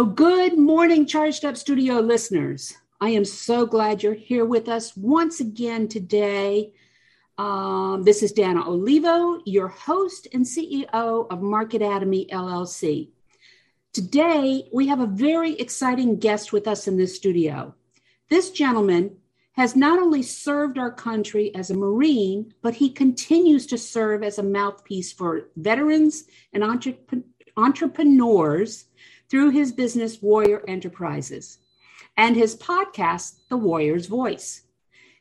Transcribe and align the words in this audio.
So, 0.00 0.06
good 0.06 0.56
morning, 0.56 1.04
Charged 1.04 1.44
Up 1.44 1.58
Studio 1.58 2.00
listeners. 2.00 2.74
I 3.02 3.10
am 3.10 3.26
so 3.26 3.66
glad 3.66 4.02
you're 4.02 4.14
here 4.14 4.46
with 4.46 4.66
us 4.66 4.96
once 4.96 5.40
again 5.40 5.88
today. 5.88 6.72
Um, 7.36 8.02
this 8.02 8.22
is 8.22 8.32
Dana 8.32 8.66
Olivo, 8.66 9.42
your 9.44 9.68
host 9.68 10.26
and 10.32 10.42
CEO 10.42 10.86
of 10.94 11.40
Marketatomy 11.40 12.30
LLC. 12.30 13.10
Today, 13.92 14.70
we 14.72 14.86
have 14.86 15.00
a 15.00 15.06
very 15.06 15.52
exciting 15.60 16.18
guest 16.18 16.50
with 16.50 16.66
us 16.66 16.88
in 16.88 16.96
the 16.96 17.06
studio. 17.06 17.74
This 18.30 18.52
gentleman 18.52 19.18
has 19.52 19.76
not 19.76 19.98
only 19.98 20.22
served 20.22 20.78
our 20.78 20.92
country 20.92 21.54
as 21.54 21.68
a 21.68 21.76
Marine, 21.76 22.54
but 22.62 22.72
he 22.72 22.88
continues 22.88 23.66
to 23.66 23.76
serve 23.76 24.22
as 24.22 24.38
a 24.38 24.42
mouthpiece 24.42 25.12
for 25.12 25.50
veterans 25.56 26.24
and 26.54 26.62
entrep- 26.62 27.22
entrepreneurs 27.58 28.86
through 29.30 29.50
his 29.50 29.72
business 29.72 30.20
Warrior 30.20 30.62
Enterprises 30.66 31.58
and 32.16 32.36
his 32.36 32.56
podcast, 32.56 33.36
The 33.48 33.56
Warrior's 33.56 34.06
Voice. 34.06 34.62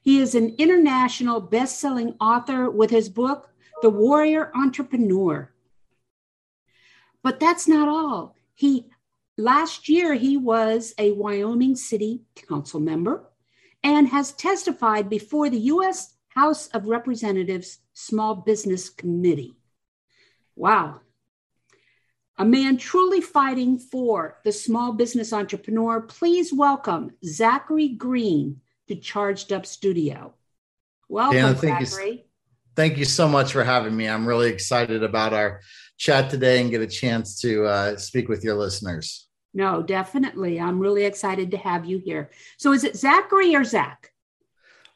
He 0.01 0.19
is 0.19 0.33
an 0.33 0.55
international 0.57 1.39
best-selling 1.39 2.15
author 2.19 2.69
with 2.69 2.89
his 2.89 3.09
book, 3.09 3.49
The 3.81 3.89
Warrior 3.89 4.51
Entrepreneur. 4.55 5.51
But 7.21 7.39
that's 7.39 7.67
not 7.67 7.87
all. 7.87 8.35
He 8.55 8.87
last 9.37 9.87
year 9.87 10.15
he 10.15 10.37
was 10.37 10.93
a 10.97 11.11
Wyoming 11.11 11.75
City 11.75 12.21
Council 12.47 12.79
member 12.79 13.29
and 13.83 14.07
has 14.07 14.31
testified 14.33 15.09
before 15.09 15.49
the 15.49 15.59
US 15.59 16.15
House 16.29 16.67
of 16.67 16.85
Representatives 16.85 17.79
Small 17.93 18.35
Business 18.35 18.89
Committee. 18.89 19.55
Wow, 20.55 21.01
a 22.39 22.45
man 22.45 22.77
truly 22.77 23.19
fighting 23.19 23.77
for 23.77 24.39
the 24.45 24.51
small 24.51 24.93
business 24.93 25.33
entrepreneur. 25.33 25.99
Please 25.99 26.53
welcome 26.53 27.11
Zachary 27.25 27.89
Green 27.89 28.61
to 28.87 28.95
Charged 28.95 29.51
Up 29.51 29.65
Studio. 29.65 30.33
Welcome, 31.09 31.55
thank 31.55 31.85
Zachary. 31.85 32.11
You, 32.11 32.19
thank 32.77 32.97
you 32.97 33.03
so 33.03 33.27
much 33.27 33.51
for 33.51 33.63
having 33.65 33.95
me. 33.95 34.07
I'm 34.07 34.25
really 34.25 34.49
excited 34.49 35.03
about 35.03 35.33
our 35.33 35.59
chat 35.97 36.29
today 36.29 36.61
and 36.61 36.71
get 36.71 36.81
a 36.81 36.87
chance 36.87 37.41
to 37.41 37.65
uh, 37.65 37.97
speak 37.97 38.29
with 38.29 38.41
your 38.41 38.55
listeners. 38.55 39.27
No, 39.53 39.83
definitely. 39.83 40.61
I'm 40.61 40.79
really 40.79 41.03
excited 41.03 41.51
to 41.51 41.57
have 41.57 41.85
you 41.85 41.97
here. 41.97 42.29
So, 42.57 42.71
is 42.71 42.85
it 42.85 42.95
Zachary 42.95 43.53
or 43.53 43.65
Zach? 43.65 44.11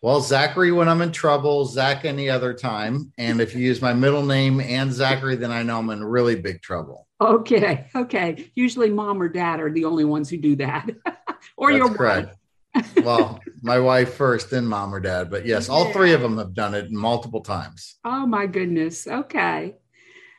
Well, 0.03 0.19
Zachary 0.19 0.73
when 0.73 0.89
I'm 0.89 1.01
in 1.01 1.13
trouble, 1.13 1.63
Zach 1.63 2.03
any 2.03 2.29
other 2.29 2.53
time. 2.53 3.13
And 3.17 3.39
if 3.39 3.55
you 3.55 3.61
use 3.61 3.81
my 3.81 3.93
middle 3.93 4.25
name 4.25 4.59
and 4.59 4.91
Zachary, 4.91 5.37
then 5.37 5.49
I 5.49 5.63
know 5.63 5.79
I'm 5.79 5.89
in 5.91 6.03
really 6.03 6.35
big 6.35 6.61
trouble. 6.61 7.07
Okay. 7.21 7.87
Okay. 7.95 8.51
Usually 8.53 8.89
mom 8.89 9.21
or 9.21 9.29
dad 9.29 9.61
are 9.61 9.71
the 9.71 9.85
only 9.85 10.03
ones 10.03 10.29
who 10.29 10.35
do 10.35 10.57
that. 10.57 10.89
or 11.55 11.71
That's 11.71 11.77
your 11.77 11.95
correct. 11.95 12.35
wife. 12.75 12.97
well, 13.05 13.39
my 13.61 13.79
wife 13.79 14.15
first, 14.15 14.49
then 14.49 14.65
mom 14.65 14.93
or 14.93 14.99
dad. 14.99 15.31
But 15.31 15.45
yes, 15.45 15.69
all 15.69 15.93
three 15.93 16.11
of 16.11 16.19
them 16.19 16.37
have 16.37 16.53
done 16.53 16.73
it 16.73 16.91
multiple 16.91 17.39
times. 17.39 17.95
Oh 18.03 18.25
my 18.25 18.45
goodness. 18.45 19.07
Okay. 19.07 19.77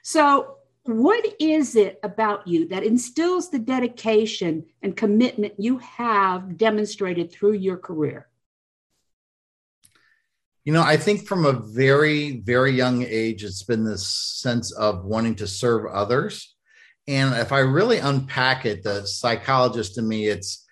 So 0.02 0.58
what 0.82 1.24
is 1.40 1.74
it 1.74 2.00
about 2.02 2.46
you 2.46 2.68
that 2.68 2.84
instills 2.84 3.48
the 3.48 3.60
dedication 3.60 4.66
and 4.82 4.94
commitment 4.94 5.54
you 5.56 5.78
have 5.78 6.58
demonstrated 6.58 7.32
through 7.32 7.54
your 7.54 7.78
career? 7.78 8.28
You 10.64 10.72
know, 10.72 10.82
I 10.82 10.96
think 10.96 11.26
from 11.26 11.44
a 11.44 11.52
very, 11.52 12.40
very 12.40 12.72
young 12.72 13.02
age, 13.02 13.44
it's 13.44 13.62
been 13.62 13.84
this 13.84 14.06
sense 14.06 14.72
of 14.72 15.04
wanting 15.04 15.36
to 15.36 15.46
serve 15.46 15.86
others 15.86 16.54
and 17.06 17.34
if 17.34 17.52
I 17.52 17.58
really 17.58 17.98
unpack 17.98 18.64
it, 18.64 18.82
the 18.82 19.06
psychologist 19.06 19.98
in 19.98 20.08
me, 20.08 20.26
it's 20.26 20.66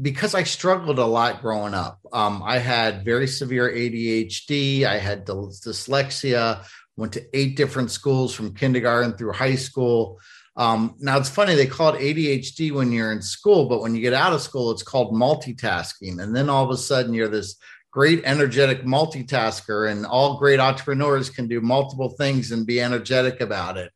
because 0.00 0.34
I 0.34 0.42
struggled 0.42 0.98
a 0.98 1.06
lot 1.06 1.40
growing 1.40 1.74
up. 1.74 1.98
Um, 2.12 2.42
I 2.44 2.58
had 2.58 3.04
very 3.04 3.26
severe 3.26 3.70
ADHD, 3.70 4.84
I 4.84 4.98
had 4.98 5.26
dyslexia, 5.26 6.66
went 6.96 7.14
to 7.14 7.24
eight 7.36 7.56
different 7.56 7.90
schools 7.90 8.34
from 8.34 8.54
kindergarten 8.54 9.14
through 9.14 9.32
high 9.32 9.54
school. 9.54 10.20
Um, 10.56 10.96
now 10.98 11.16
it's 11.18 11.28
funny, 11.28 11.54
they 11.54 11.66
call 11.66 11.94
it 11.94 12.00
ADHD 12.00 12.72
when 12.72 12.92
you're 12.92 13.12
in 13.12 13.22
school, 13.22 13.68
but 13.68 13.80
when 13.80 13.94
you 13.94 14.02
get 14.02 14.12
out 14.12 14.32
of 14.32 14.42
school, 14.42 14.72
it's 14.72 14.82
called 14.82 15.14
multitasking. 15.14 16.20
And 16.22 16.34
then 16.34 16.50
all 16.50 16.64
of 16.64 16.70
a 16.70 16.76
sudden, 16.76 17.14
you're 17.14 17.28
this 17.28 17.56
great 17.98 18.22
energetic 18.24 18.84
multitasker, 18.84 19.90
and 19.90 20.06
all 20.06 20.38
great 20.38 20.60
entrepreneurs 20.60 21.28
can 21.30 21.48
do 21.48 21.60
multiple 21.60 22.10
things 22.10 22.52
and 22.52 22.66
be 22.66 22.80
energetic 22.80 23.40
about 23.40 23.76
it 23.76 23.90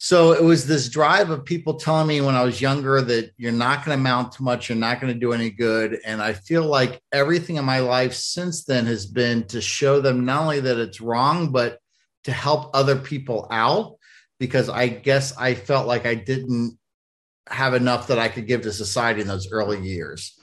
so 0.00 0.30
it 0.30 0.44
was 0.44 0.66
this 0.66 0.88
drive 0.88 1.30
of 1.30 1.44
people 1.44 1.74
telling 1.74 2.06
me 2.06 2.20
when 2.20 2.36
I 2.36 2.44
was 2.44 2.60
younger 2.60 3.02
that 3.02 3.32
you're 3.36 3.50
not 3.50 3.84
going 3.84 3.96
to 3.96 4.00
amount 4.00 4.32
to 4.32 4.44
much, 4.44 4.68
you're 4.68 4.78
not 4.78 5.00
going 5.00 5.12
to 5.12 5.18
do 5.18 5.32
any 5.32 5.50
good. 5.50 5.98
And 6.04 6.22
I 6.22 6.34
feel 6.34 6.64
like 6.64 7.02
everything 7.12 7.56
in 7.56 7.64
my 7.64 7.80
life 7.80 8.14
since 8.14 8.64
then 8.64 8.86
has 8.86 9.06
been 9.06 9.44
to 9.48 9.60
show 9.60 10.00
them 10.00 10.24
not 10.24 10.42
only 10.42 10.60
that 10.60 10.78
it's 10.78 11.00
wrong, 11.00 11.50
but 11.50 11.80
to 12.24 12.32
help 12.32 12.70
other 12.74 12.94
people 12.94 13.48
out 13.50 13.96
because 14.38 14.68
I 14.68 14.86
guess 14.86 15.36
I 15.36 15.54
felt 15.54 15.88
like 15.88 16.06
I 16.06 16.14
didn't 16.14 16.78
have 17.48 17.74
enough 17.74 18.06
that 18.06 18.20
I 18.20 18.28
could 18.28 18.46
give 18.46 18.62
to 18.62 18.72
society 18.72 19.20
in 19.22 19.26
those 19.26 19.50
early 19.50 19.80
years. 19.80 20.38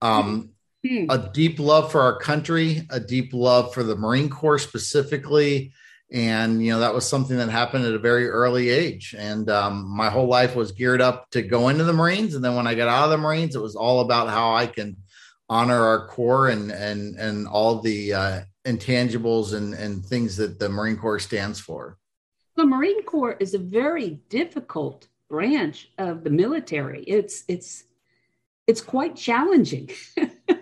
Um, 0.00 0.51
mm-hmm. 0.86 1.10
A 1.10 1.30
deep 1.32 1.58
love 1.58 1.92
for 1.92 2.00
our 2.00 2.18
country, 2.18 2.86
a 2.90 3.00
deep 3.00 3.32
love 3.32 3.72
for 3.74 3.82
the 3.82 3.96
Marine 3.96 4.28
Corps 4.28 4.58
specifically. 4.58 5.72
And 6.12 6.62
you 6.62 6.72
know 6.72 6.80
that 6.80 6.94
was 6.94 7.08
something 7.08 7.38
that 7.38 7.48
happened 7.48 7.86
at 7.86 7.94
a 7.94 7.98
very 7.98 8.28
early 8.28 8.68
age. 8.68 9.14
And 9.16 9.48
um, 9.48 9.88
my 9.88 10.10
whole 10.10 10.26
life 10.26 10.54
was 10.54 10.72
geared 10.72 11.00
up 11.00 11.30
to 11.30 11.40
go 11.40 11.68
into 11.68 11.84
the 11.84 11.92
marines. 11.94 12.34
And 12.34 12.44
then 12.44 12.54
when 12.54 12.66
i 12.66 12.74
got 12.74 12.88
out 12.88 13.04
of 13.04 13.10
the 13.10 13.16
marines 13.16 13.56
it 13.56 13.62
was 13.62 13.76
all 13.76 14.00
about 14.00 14.28
how 14.28 14.52
i 14.52 14.66
can 14.66 14.96
honor 15.48 15.84
our 15.84 16.06
corps 16.06 16.48
and 16.48 16.70
and 16.70 17.16
and 17.16 17.46
all 17.46 17.80
the 17.80 18.12
uh, 18.12 18.40
intangibles 18.64 19.54
and 19.54 19.74
and 19.74 20.04
things 20.04 20.36
that 20.36 20.58
the 20.58 20.68
marine 20.68 20.96
corps 20.96 21.18
stands 21.18 21.60
for. 21.60 21.98
The 22.56 22.66
marine 22.66 23.02
corps 23.04 23.36
is 23.38 23.54
a 23.54 23.58
very 23.58 24.20
difficult 24.28 25.08
branch 25.28 25.90
of 25.98 26.24
the 26.24 26.30
military. 26.30 27.02
It's 27.04 27.44
it's 27.48 27.84
it's 28.66 28.80
quite 28.80 29.16
challenging 29.16 29.90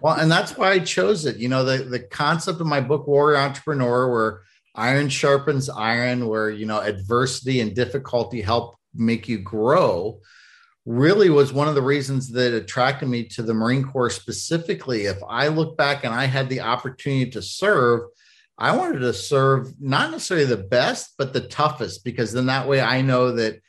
well 0.00 0.14
and 0.14 0.30
that's 0.30 0.56
why 0.56 0.72
i 0.72 0.78
chose 0.78 1.26
it. 1.26 1.36
You 1.36 1.48
know 1.48 1.64
the 1.64 1.84
the 1.84 2.00
concept 2.00 2.60
of 2.60 2.66
my 2.66 2.80
book 2.80 3.06
warrior 3.06 3.38
entrepreneur 3.38 4.10
where 4.10 4.42
iron 4.74 5.08
sharpens 5.08 5.68
iron 5.68 6.28
where 6.28 6.50
you 6.50 6.66
know 6.66 6.80
adversity 6.80 7.60
and 7.60 7.74
difficulty 7.74 8.40
help 8.40 8.76
make 8.94 9.28
you 9.28 9.38
grow 9.38 10.20
really 10.86 11.28
was 11.30 11.52
one 11.52 11.68
of 11.68 11.74
the 11.74 11.82
reasons 11.82 12.30
that 12.30 12.54
attracted 12.54 13.06
me 13.08 13.24
to 13.24 13.42
the 13.42 13.54
marine 13.54 13.84
corps 13.84 14.10
specifically. 14.10 15.04
If 15.04 15.18
i 15.28 15.48
look 15.48 15.76
back 15.76 16.04
and 16.04 16.14
i 16.14 16.24
had 16.24 16.48
the 16.48 16.60
opportunity 16.60 17.30
to 17.32 17.42
serve 17.42 18.02
i 18.58 18.76
wanted 18.76 19.00
to 19.00 19.12
serve 19.12 19.72
not 19.80 20.10
necessarily 20.10 20.46
the 20.46 20.56
best 20.56 21.14
but 21.18 21.32
the 21.32 21.40
toughest 21.40 22.04
because 22.04 22.32
then 22.32 22.46
that 22.46 22.68
way 22.68 22.80
i 22.80 23.00
know 23.00 23.32
that 23.32 23.60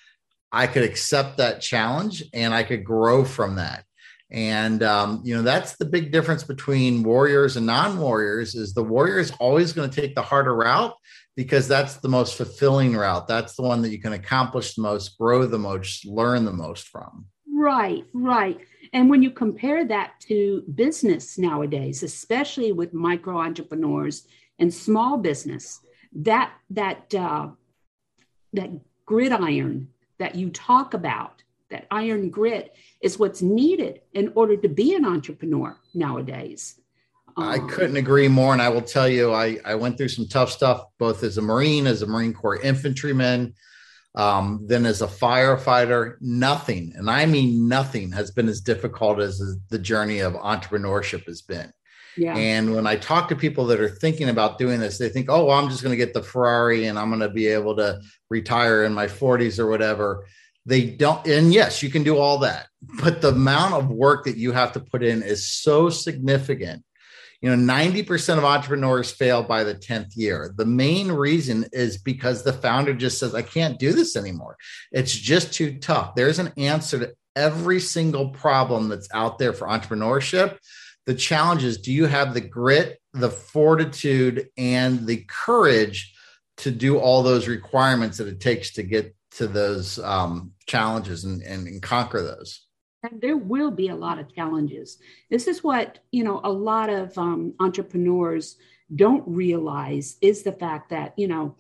i 0.52 0.68
could 0.68 0.84
accept 0.84 1.38
that 1.38 1.62
challenge 1.62 2.24
and 2.34 2.54
i 2.54 2.64
could 2.64 2.84
grow 2.84 3.24
from 3.24 3.56
that 3.56 3.86
and 4.32 4.82
um, 4.82 5.22
you 5.24 5.36
know 5.36 5.42
that's 5.42 5.76
the 5.76 5.86
big 5.86 6.12
difference 6.12 6.44
between 6.44 7.04
warriors 7.04 7.58
and 7.58 7.66
non-warriors 7.66 8.56
is 8.56 8.74
the 8.74 8.84
warrior 8.84 9.20
is 9.20 9.32
always 9.40 9.74
going 9.74 9.90
to 9.90 10.02
take 10.02 10.16
the 10.16 10.22
harder 10.22 10.56
route 10.56 10.96
because 11.36 11.68
that's 11.68 11.96
the 11.98 12.10
most 12.10 12.36
fulfilling 12.36 12.96
route. 12.96 13.28
That's 13.28 13.56
the 13.56 13.64
one 13.64 13.82
that 13.82 13.90
you 13.90 14.02
can 14.02 14.14
accomplish 14.14 14.76
the 14.76 14.82
most 14.82 15.18
grow 15.18 15.46
the 15.46 15.60
most 15.60 16.06
learn 16.06 16.46
the 16.46 16.54
most 16.54 16.88
from. 16.88 17.26
Right 17.54 18.06
right. 18.14 18.60
And 18.94 19.10
when 19.10 19.22
you 19.22 19.32
compare 19.32 19.86
that 19.86 20.14
to 20.22 20.64
business 20.76 21.38
nowadays 21.38 22.04
especially 22.04 22.72
with 22.72 22.94
micro 22.94 23.38
entrepreneurs 23.38 24.28
and 24.60 24.74
small 24.74 25.18
business, 25.18 25.82
that 26.14 26.54
that 26.70 27.14
uh, 27.14 27.50
that 28.54 28.70
gridiron 29.06 29.90
that 30.20 30.36
you 30.36 30.52
talk 30.52 30.94
about, 30.94 31.41
that 31.72 31.88
iron 31.92 32.30
grit, 32.30 32.76
is 33.02 33.18
what's 33.18 33.42
needed 33.42 34.02
in 34.14 34.32
order 34.36 34.56
to 34.58 34.70
be 34.70 34.94
an 34.94 35.06
entrepreneur 35.06 35.78
nowadays. 35.94 36.80
I 37.38 37.56
um, 37.56 37.70
couldn't 37.70 37.98
agree 37.98 38.28
more. 38.28 38.54
And 38.54 38.62
I 38.62 38.70
will 38.70 38.82
tell 38.82 39.08
you, 39.08 39.34
I, 39.34 39.58
I 39.66 39.76
went 39.76 39.98
through 39.98 40.10
some 40.10 40.28
tough 40.28 40.52
stuff, 40.52 40.86
both 40.98 41.24
as 41.24 41.38
a 41.38 41.42
Marine, 41.42 41.88
as 41.88 42.02
a 42.02 42.08
Marine 42.08 42.34
Corps 42.34 42.60
infantryman, 42.62 43.54
um, 44.16 44.66
then 44.68 44.86
as 44.86 45.02
a 45.02 45.08
firefighter. 45.08 46.16
Nothing, 46.22 46.94
and 46.96 47.10
I 47.10 47.26
mean 47.26 47.68
nothing, 47.68 48.12
has 48.12 48.32
been 48.32 48.50
as 48.50 48.62
difficult 48.62 49.20
as 49.20 49.42
the 49.70 49.80
journey 49.80 50.20
of 50.20 50.34
entrepreneurship 50.34 51.26
has 51.26 51.42
been. 51.42 51.72
Yeah. 52.18 52.36
And 52.36 52.76
when 52.76 52.88
I 52.88 52.98
talk 52.98 53.30
to 53.30 53.36
people 53.36 53.66
that 53.68 53.80
are 53.80 53.90
thinking 53.90 54.30
about 54.30 54.58
doing 54.58 54.80
this, 54.80 54.98
they 54.98 55.10
think, 55.10 55.30
oh, 55.30 55.46
well, 55.46 55.58
I'm 55.58 55.70
just 55.70 55.82
going 55.82 55.98
to 55.98 56.06
get 56.06 56.14
the 56.14 56.22
Ferrari 56.22 56.88
and 56.88 57.00
I'm 57.00 57.10
going 57.10 57.22
to 57.22 57.30
be 57.30 57.48
able 57.48 57.76
to 57.78 58.02
retire 58.30 58.84
in 58.84 58.94
my 58.94 59.08
40s 59.08 59.60
or 59.60 59.68
whatever. 59.68 60.26
They 60.66 60.86
don't, 60.86 61.26
and 61.28 61.54
yes, 61.54 61.82
you 61.82 61.90
can 61.90 62.04
do 62.04 62.18
all 62.18 62.40
that, 62.40 62.68
but 63.02 63.22
the 63.22 63.30
amount 63.30 63.74
of 63.74 63.90
work 63.90 64.26
that 64.26 64.38
you 64.38 64.52
have 64.52 64.74
to 64.74 64.80
put 64.80 65.04
in 65.04 65.24
is 65.24 65.50
so 65.50 65.90
significant. 65.90 66.84
You 67.42 67.50
know 67.50 67.74
90% 67.74 68.38
of 68.38 68.44
entrepreneurs 68.44 69.12
fail 69.12 69.42
by 69.42 69.64
the 69.64 69.74
10th 69.74 70.16
year. 70.16 70.54
The 70.56 70.66
main 70.66 71.12
reason 71.12 71.66
is 71.74 71.98
because 71.98 72.44
the 72.44 72.54
founder 72.54 72.94
just 72.94 73.18
says 73.18 73.34
i 73.34 73.42
can't 73.42 73.80
do 73.80 73.94
this 73.94 74.16
anymore. 74.16 74.58
It's 74.92 75.16
just 75.16 75.52
too 75.52 75.80
tough. 75.80 76.14
There's 76.14 76.38
an 76.38 76.54
answer 76.58 77.00
to 77.00 77.14
every 77.36 77.80
single 77.80 78.30
problem 78.30 78.90
that's 78.90 79.10
out 79.12 79.40
there 79.40 79.54
for 79.54 79.68
entrepreneurship. 79.68 80.60
The 81.08 81.16
challenge 81.16 81.64
is 81.64 81.80
do 81.80 81.92
you 81.92 82.06
have 82.06 82.36
the 82.36 82.42
grit 82.42 83.02
the 83.14 83.30
fortitude 83.30 84.50
and 84.58 85.06
the 85.06 85.26
courage 85.28 86.14
to 86.58 86.72
do 86.72 86.98
all 86.98 87.24
those 87.24 87.48
requirements 87.48 88.18
that 88.18 88.28
it 88.28 88.40
takes 88.40 88.74
to 88.74 88.84
get 88.84 89.16
to 89.32 89.48
those 89.48 90.00
um, 90.00 90.52
challenges 90.68 91.24
and, 91.24 91.42
and, 91.44 91.68
and 91.68 91.82
conquer 91.82 92.22
those 92.22 92.66
and 93.04 93.20
there 93.22 93.38
will 93.38 93.72
be 93.72 93.88
a 93.90 93.96
lot 93.96 94.20
of 94.20 94.34
challenges. 94.34 95.00
This 95.30 95.48
is 95.48 95.64
what, 95.64 96.00
you 96.12 96.24
know, 96.24 96.40
a 96.44 96.52
lot 96.52 96.90
of 96.90 97.18
um, 97.18 97.54
entrepreneurs 97.60 98.58
don't 98.96 99.24
realize 99.28 100.18
is 100.22 100.44
the 100.44 100.52
fact 100.52 100.90
that, 100.90 101.14
you 101.18 101.28
know, 101.28 101.56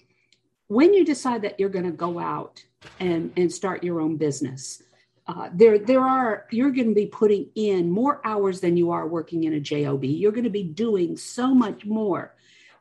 when 0.67 0.93
you 0.93 1.03
decide 1.03 1.41
that 1.41 1.59
you're 1.59 1.69
going 1.69 1.85
to 1.85 1.91
go 1.91 2.19
out 2.19 2.63
and, 2.99 3.31
and 3.35 3.51
start 3.51 3.83
your 3.83 3.99
own 3.99 4.17
business, 4.17 4.83
uh, 5.27 5.49
there, 5.53 5.79
there 5.79 6.01
are, 6.01 6.45
you're 6.51 6.71
going 6.71 6.89
to 6.89 6.95
be 6.95 7.07
putting 7.07 7.49
in 7.55 7.89
more 7.89 8.21
hours 8.25 8.61
than 8.61 8.77
you 8.77 8.91
are 8.91 9.07
working 9.07 9.43
in 9.45 9.53
a 9.53 9.59
JOB. 9.59 10.03
You're 10.03 10.31
going 10.31 10.43
to 10.43 10.49
be 10.49 10.63
doing 10.63 11.17
so 11.17 11.53
much 11.53 11.85
more. 11.85 12.35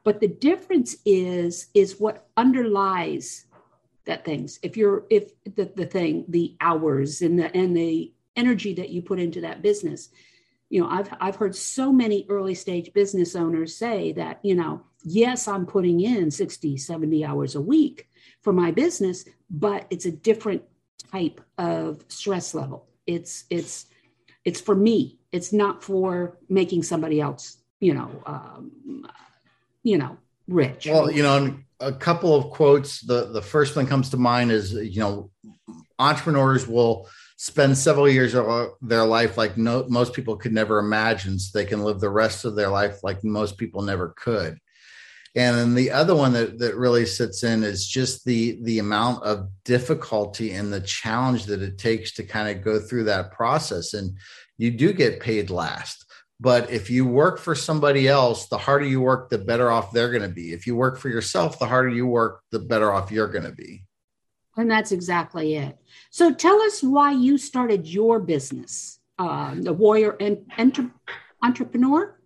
But 0.04 0.20
the 0.20 0.28
difference 0.28 0.96
is, 1.04 1.68
is 1.74 2.00
what 2.00 2.28
underlies 2.36 3.46
that 4.04 4.24
things. 4.24 4.58
If 4.62 4.76
you're, 4.76 5.04
if 5.10 5.32
the, 5.44 5.70
the 5.74 5.86
thing, 5.86 6.24
the 6.28 6.56
hours 6.60 7.22
and 7.22 7.38
the, 7.38 7.54
and 7.54 7.76
the 7.76 8.12
energy 8.36 8.74
that 8.74 8.90
you 8.90 9.02
put 9.02 9.18
into 9.18 9.40
that 9.42 9.62
business. 9.62 10.08
You 10.68 10.82
know 10.82 10.88
i've 10.88 11.12
i've 11.20 11.34
heard 11.34 11.56
so 11.56 11.92
many 11.92 12.24
early 12.28 12.54
stage 12.54 12.92
business 12.92 13.34
owners 13.34 13.76
say 13.76 14.12
that 14.12 14.38
you 14.44 14.54
know 14.54 14.82
yes 15.02 15.48
i'm 15.48 15.66
putting 15.66 15.98
in 15.98 16.30
60 16.30 16.76
70 16.76 17.24
hours 17.24 17.56
a 17.56 17.60
week 17.60 18.08
for 18.40 18.52
my 18.52 18.70
business 18.70 19.24
but 19.50 19.88
it's 19.90 20.04
a 20.04 20.12
different 20.12 20.62
type 21.10 21.40
of 21.58 22.04
stress 22.08 22.54
level. 22.54 22.86
It's 23.06 23.44
it's 23.50 23.86
it's 24.44 24.60
for 24.60 24.74
me. 24.74 25.18
It's 25.32 25.52
not 25.52 25.82
for 25.82 26.38
making 26.48 26.82
somebody 26.82 27.20
else 27.20 27.58
you 27.80 27.94
know 27.94 28.22
um, 28.26 29.06
you 29.82 29.98
know 29.98 30.16
rich. 30.48 30.86
Well 30.86 31.10
you 31.10 31.22
know 31.22 31.56
a 31.80 31.92
couple 31.92 32.34
of 32.34 32.50
quotes. 32.50 33.00
The 33.00 33.26
the 33.26 33.42
first 33.42 33.76
one 33.76 33.86
comes 33.86 34.10
to 34.10 34.16
mind 34.16 34.52
is 34.52 34.72
you 34.72 35.00
know 35.00 35.30
entrepreneurs 35.98 36.66
will 36.66 37.08
spend 37.36 37.76
several 37.76 38.08
years 38.08 38.34
of 38.34 38.72
their 38.82 39.04
life 39.04 39.38
like 39.38 39.56
no, 39.56 39.86
most 39.88 40.12
people 40.12 40.36
could 40.36 40.52
never 40.52 40.78
imagine 40.78 41.38
so 41.38 41.58
they 41.58 41.64
can 41.64 41.82
live 41.82 41.98
the 41.98 42.10
rest 42.10 42.44
of 42.44 42.54
their 42.54 42.68
life 42.68 43.02
like 43.02 43.24
most 43.24 43.56
people 43.56 43.80
never 43.80 44.14
could. 44.14 44.58
And 45.34 45.56
then 45.56 45.74
the 45.74 45.90
other 45.90 46.14
one 46.14 46.34
that, 46.34 46.58
that 46.58 46.76
really 46.76 47.06
sits 47.06 47.42
in 47.44 47.62
is 47.62 47.86
just 47.86 48.24
the 48.24 48.58
the 48.62 48.78
amount 48.78 49.22
of 49.22 49.48
difficulty 49.64 50.52
and 50.52 50.72
the 50.72 50.80
challenge 50.80 51.46
that 51.46 51.62
it 51.62 51.78
takes 51.78 52.12
to 52.14 52.24
kind 52.24 52.48
of 52.54 52.64
go 52.64 52.78
through 52.78 53.04
that 53.04 53.32
process. 53.32 53.94
And 53.94 54.18
you 54.58 54.70
do 54.72 54.92
get 54.92 55.20
paid 55.20 55.48
last 55.48 56.04
but 56.40 56.70
if 56.70 56.88
you 56.90 57.06
work 57.06 57.38
for 57.38 57.54
somebody 57.54 58.08
else 58.08 58.48
the 58.48 58.58
harder 58.58 58.86
you 58.86 59.00
work 59.00 59.28
the 59.28 59.38
better 59.38 59.70
off 59.70 59.92
they're 59.92 60.10
going 60.10 60.22
to 60.22 60.28
be 60.28 60.52
if 60.52 60.66
you 60.66 60.74
work 60.74 60.98
for 60.98 61.08
yourself 61.08 61.58
the 61.58 61.66
harder 61.66 61.88
you 61.90 62.06
work 62.06 62.42
the 62.50 62.58
better 62.58 62.92
off 62.92 63.12
you're 63.12 63.28
going 63.28 63.44
to 63.44 63.52
be 63.52 63.84
and 64.56 64.70
that's 64.70 64.92
exactly 64.92 65.56
it. 65.56 65.78
So 66.10 66.32
tell 66.32 66.60
us 66.62 66.82
why 66.82 67.12
you 67.12 67.38
started 67.38 67.86
your 67.86 68.20
business, 68.20 69.00
uh, 69.18 69.54
the 69.56 69.72
Warrior 69.72 70.16
and 70.20 70.50
enter- 70.58 70.90
Entrepreneur. 71.42 72.16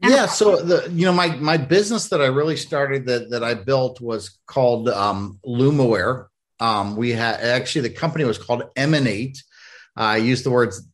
Yeah, 0.00 0.26
so 0.26 0.62
the 0.62 0.90
you 0.92 1.06
know 1.06 1.12
my 1.12 1.28
my 1.36 1.56
business 1.56 2.10
that 2.10 2.20
I 2.20 2.26
really 2.26 2.56
started 2.56 3.06
that 3.06 3.30
that 3.30 3.42
I 3.42 3.54
built 3.54 4.00
was 4.00 4.38
called 4.46 4.90
um, 4.90 5.40
Lumaware. 5.46 6.26
Um, 6.60 6.96
we 6.96 7.12
had 7.12 7.40
actually 7.40 7.88
the 7.88 7.94
company 7.94 8.24
was 8.24 8.36
called 8.36 8.64
Emanate. 8.76 9.42
Uh, 9.96 10.02
I 10.02 10.16
use 10.18 10.42
the 10.42 10.50
words 10.50 10.86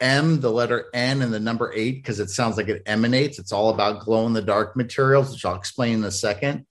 M, 0.00 0.40
the 0.40 0.50
letter 0.50 0.86
N, 0.92 1.22
and 1.22 1.32
the 1.32 1.40
number 1.40 1.72
eight 1.74 2.02
because 2.02 2.20
it 2.20 2.30
sounds 2.30 2.56
like 2.56 2.68
it 2.68 2.82
emanates. 2.86 3.38
It's 3.38 3.52
all 3.52 3.70
about 3.70 4.00
glow 4.00 4.26
in 4.26 4.32
the 4.32 4.42
dark 4.42 4.76
materials, 4.76 5.32
which 5.32 5.44
I'll 5.44 5.56
explain 5.56 5.98
in 5.98 6.04
a 6.04 6.10
second. 6.10 6.66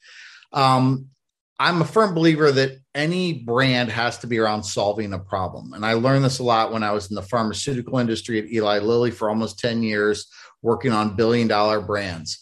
Um, 0.54 1.10
I'm 1.58 1.82
a 1.82 1.86
firm 1.86 2.14
believer 2.14 2.52
that 2.52 2.80
any 2.94 3.34
brand 3.34 3.90
has 3.90 4.18
to 4.20 4.28
be 4.28 4.40
around 4.40 4.64
solving 4.64 5.14
a 5.14 5.20
problem. 5.20 5.74
And 5.74 5.86
I 5.86 5.94
learned 5.94 6.26
this 6.26 6.40
a 6.40 6.44
lot 6.44 6.74
when 6.74 6.84
I 6.84 6.92
was 6.92 7.10
in 7.10 7.16
the 7.16 7.22
pharmaceutical 7.22 7.98
industry 7.98 8.40
at 8.40 8.52
Eli 8.52 8.80
Lilly 8.80 9.12
for 9.12 9.30
almost 9.30 9.60
10 9.60 9.82
years, 9.82 10.28
working 10.62 10.92
on 10.92 11.16
billion 11.16 11.48
dollar 11.48 11.80
brands. 11.80 12.40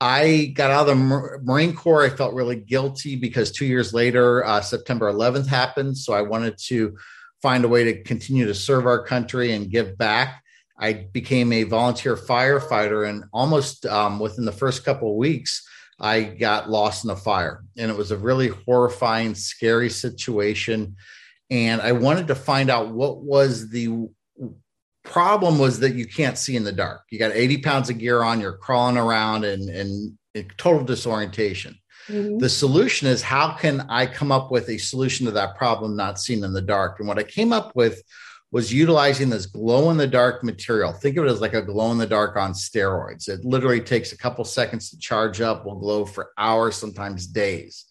I 0.00 0.52
got 0.56 0.70
out 0.70 0.88
of 0.88 0.98
the 0.98 1.40
Marine 1.44 1.74
Corps. 1.74 2.04
I 2.04 2.10
felt 2.10 2.34
really 2.34 2.56
guilty 2.56 3.16
because 3.16 3.52
two 3.52 3.66
years 3.66 3.94
later, 3.94 4.44
uh, 4.44 4.60
September 4.60 5.12
11th 5.12 5.46
happened. 5.46 5.96
So 5.96 6.12
I 6.12 6.22
wanted 6.22 6.58
to 6.66 6.96
find 7.42 7.64
a 7.64 7.68
way 7.68 7.84
to 7.84 8.02
continue 8.02 8.46
to 8.46 8.54
serve 8.54 8.86
our 8.86 9.04
country 9.04 9.52
and 9.52 9.70
give 9.70 9.98
back. 9.98 10.42
I 10.78 10.92
became 11.12 11.52
a 11.52 11.64
volunteer 11.64 12.16
firefighter, 12.16 13.08
and 13.08 13.24
almost 13.32 13.84
um, 13.86 14.18
within 14.18 14.44
the 14.44 14.52
first 14.52 14.84
couple 14.84 15.10
of 15.10 15.16
weeks, 15.16 15.66
I 16.00 16.22
got 16.22 16.70
lost 16.70 17.04
in 17.04 17.10
a 17.10 17.16
fire. 17.16 17.62
And 17.76 17.90
it 17.90 17.96
was 17.96 18.10
a 18.10 18.16
really 18.16 18.48
horrifying, 18.48 19.34
scary 19.34 19.90
situation. 19.90 20.96
And 21.50 21.80
I 21.80 21.92
wanted 21.92 22.28
to 22.28 22.34
find 22.34 22.70
out 22.70 22.90
what 22.90 23.22
was 23.22 23.70
the 23.70 24.08
problem 25.04 25.58
was 25.58 25.80
that 25.80 25.94
you 25.94 26.06
can't 26.06 26.38
see 26.38 26.56
in 26.56 26.64
the 26.64 26.72
dark. 26.72 27.02
You 27.10 27.18
got 27.18 27.32
80 27.32 27.58
pounds 27.58 27.90
of 27.90 27.98
gear 27.98 28.22
on, 28.22 28.40
you're 28.40 28.56
crawling 28.56 28.96
around 28.96 29.44
and, 29.44 29.68
and, 29.68 30.18
total 30.56 30.82
disorientation. 30.82 31.76
Mm-hmm. 32.08 32.38
The 32.38 32.48
solution 32.48 33.08
is 33.08 33.22
how 33.22 33.54
can 33.54 33.82
I 33.88 34.06
come 34.06 34.32
up 34.32 34.50
with 34.50 34.68
a 34.68 34.78
solution 34.78 35.26
to 35.26 35.32
that 35.32 35.56
problem 35.56 35.96
not 35.96 36.20
seen 36.20 36.44
in 36.44 36.52
the 36.52 36.62
dark? 36.62 36.98
And 36.98 37.08
what 37.08 37.18
I 37.18 37.22
came 37.22 37.52
up 37.52 37.74
with 37.74 38.02
was 38.52 38.72
utilizing 38.72 39.30
this 39.30 39.46
glow 39.46 39.90
in 39.90 39.96
the 39.96 40.06
dark 40.06 40.44
material. 40.44 40.92
Think 40.92 41.16
of 41.16 41.24
it 41.24 41.30
as 41.30 41.40
like 41.40 41.54
a 41.54 41.62
glow 41.62 41.90
in 41.90 41.98
the 41.98 42.06
dark 42.06 42.36
on 42.36 42.52
steroids. 42.52 43.28
It 43.28 43.44
literally 43.46 43.80
takes 43.80 44.12
a 44.12 44.18
couple 44.18 44.44
seconds 44.44 44.90
to 44.90 44.98
charge 44.98 45.40
up, 45.40 45.64
will 45.64 45.78
glow 45.78 46.04
for 46.04 46.32
hours, 46.36 46.76
sometimes 46.76 47.26
days. 47.26 47.86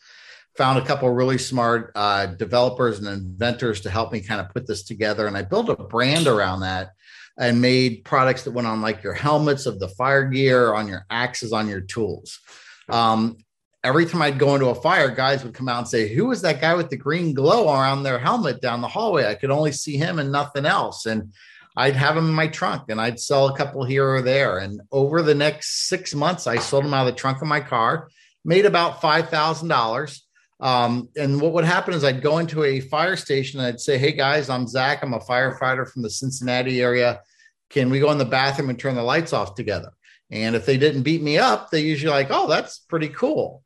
Found 0.57 0.77
a 0.77 0.85
couple 0.85 1.09
really 1.09 1.39
smart 1.39 1.91
uh, 1.95 2.27
developers 2.27 2.99
and 2.99 3.07
inventors 3.07 3.81
to 3.81 3.89
help 3.89 4.11
me 4.11 4.21
kind 4.21 4.39
of 4.39 4.49
put 4.49 4.67
this 4.67 4.83
together. 4.83 5.25
And 5.25 5.35
I 5.35 5.41
built 5.41 5.69
a 5.69 5.75
brand 5.75 6.27
around 6.27 6.59
that 6.59 6.91
and 7.39 7.59
made 7.59 8.03
products 8.03 8.43
that 8.43 8.51
went 8.51 8.67
on 8.67 8.81
like 8.81 9.01
your 9.01 9.13
helmets 9.13 9.65
of 9.65 9.79
the 9.79 9.87
fire 9.87 10.25
gear, 10.25 10.75
on 10.75 10.87
your 10.87 11.07
axes, 11.09 11.53
on 11.53 11.69
your 11.69 11.81
tools. 11.81 12.39
Um, 12.87 13.37
every 13.83 14.05
time 14.05 14.21
I'd 14.21 14.39
go 14.39 14.53
into 14.53 14.67
a 14.67 14.75
fire, 14.75 15.09
guys 15.09 15.43
would 15.43 15.53
come 15.53 15.67
out 15.67 15.79
and 15.79 15.87
say, 15.87 16.13
Who 16.13 16.27
was 16.27 16.41
that 16.41 16.61
guy 16.61 16.73
with 16.75 16.89
the 16.89 16.97
green 16.97 17.33
glow 17.33 17.73
around 17.73 18.03
their 18.03 18.19
helmet 18.19 18.61
down 18.61 18.81
the 18.81 18.87
hallway? 18.87 19.25
I 19.25 19.35
could 19.35 19.51
only 19.51 19.71
see 19.71 19.97
him 19.97 20.19
and 20.19 20.31
nothing 20.31 20.65
else. 20.65 21.05
And 21.05 21.33
I'd 21.75 21.95
have 21.95 22.15
them 22.15 22.27
in 22.27 22.33
my 22.33 22.47
trunk 22.47 22.83
and 22.89 22.99
I'd 22.99 23.19
sell 23.19 23.47
a 23.47 23.57
couple 23.57 23.83
here 23.83 24.07
or 24.07 24.21
there. 24.21 24.59
And 24.59 24.81
over 24.91 25.21
the 25.21 25.35
next 25.35 25.87
six 25.87 26.13
months, 26.13 26.45
I 26.45 26.57
sold 26.57 26.83
them 26.83 26.93
out 26.93 27.07
of 27.07 27.13
the 27.13 27.19
trunk 27.19 27.41
of 27.41 27.47
my 27.47 27.61
car, 27.61 28.09
made 28.43 28.65
about 28.65 29.01
$5,000. 29.01 30.19
Um, 30.59 31.09
and 31.15 31.41
what 31.41 31.53
would 31.53 31.63
happen 31.63 31.93
is 31.93 32.03
I'd 32.03 32.21
go 32.21 32.37
into 32.37 32.63
a 32.63 32.81
fire 32.81 33.15
station 33.15 33.59
and 33.59 33.67
I'd 33.67 33.79
say, 33.79 33.97
Hey 33.97 34.11
guys, 34.11 34.49
I'm 34.49 34.67
Zach. 34.67 35.01
I'm 35.01 35.13
a 35.13 35.19
firefighter 35.19 35.89
from 35.89 36.03
the 36.03 36.09
Cincinnati 36.09 36.81
area. 36.81 37.21
Can 37.69 37.89
we 37.89 37.99
go 37.99 38.11
in 38.11 38.17
the 38.17 38.25
bathroom 38.25 38.69
and 38.69 38.77
turn 38.77 38.95
the 38.95 39.01
lights 39.01 39.33
off 39.33 39.55
together? 39.55 39.91
And 40.29 40.55
if 40.55 40.65
they 40.65 40.77
didn't 40.77 41.03
beat 41.03 41.21
me 41.21 41.37
up, 41.37 41.71
they 41.71 41.81
usually 41.81 42.11
like, 42.11 42.27
oh, 42.29 42.47
that's 42.47 42.79
pretty 42.79 43.09
cool. 43.09 43.63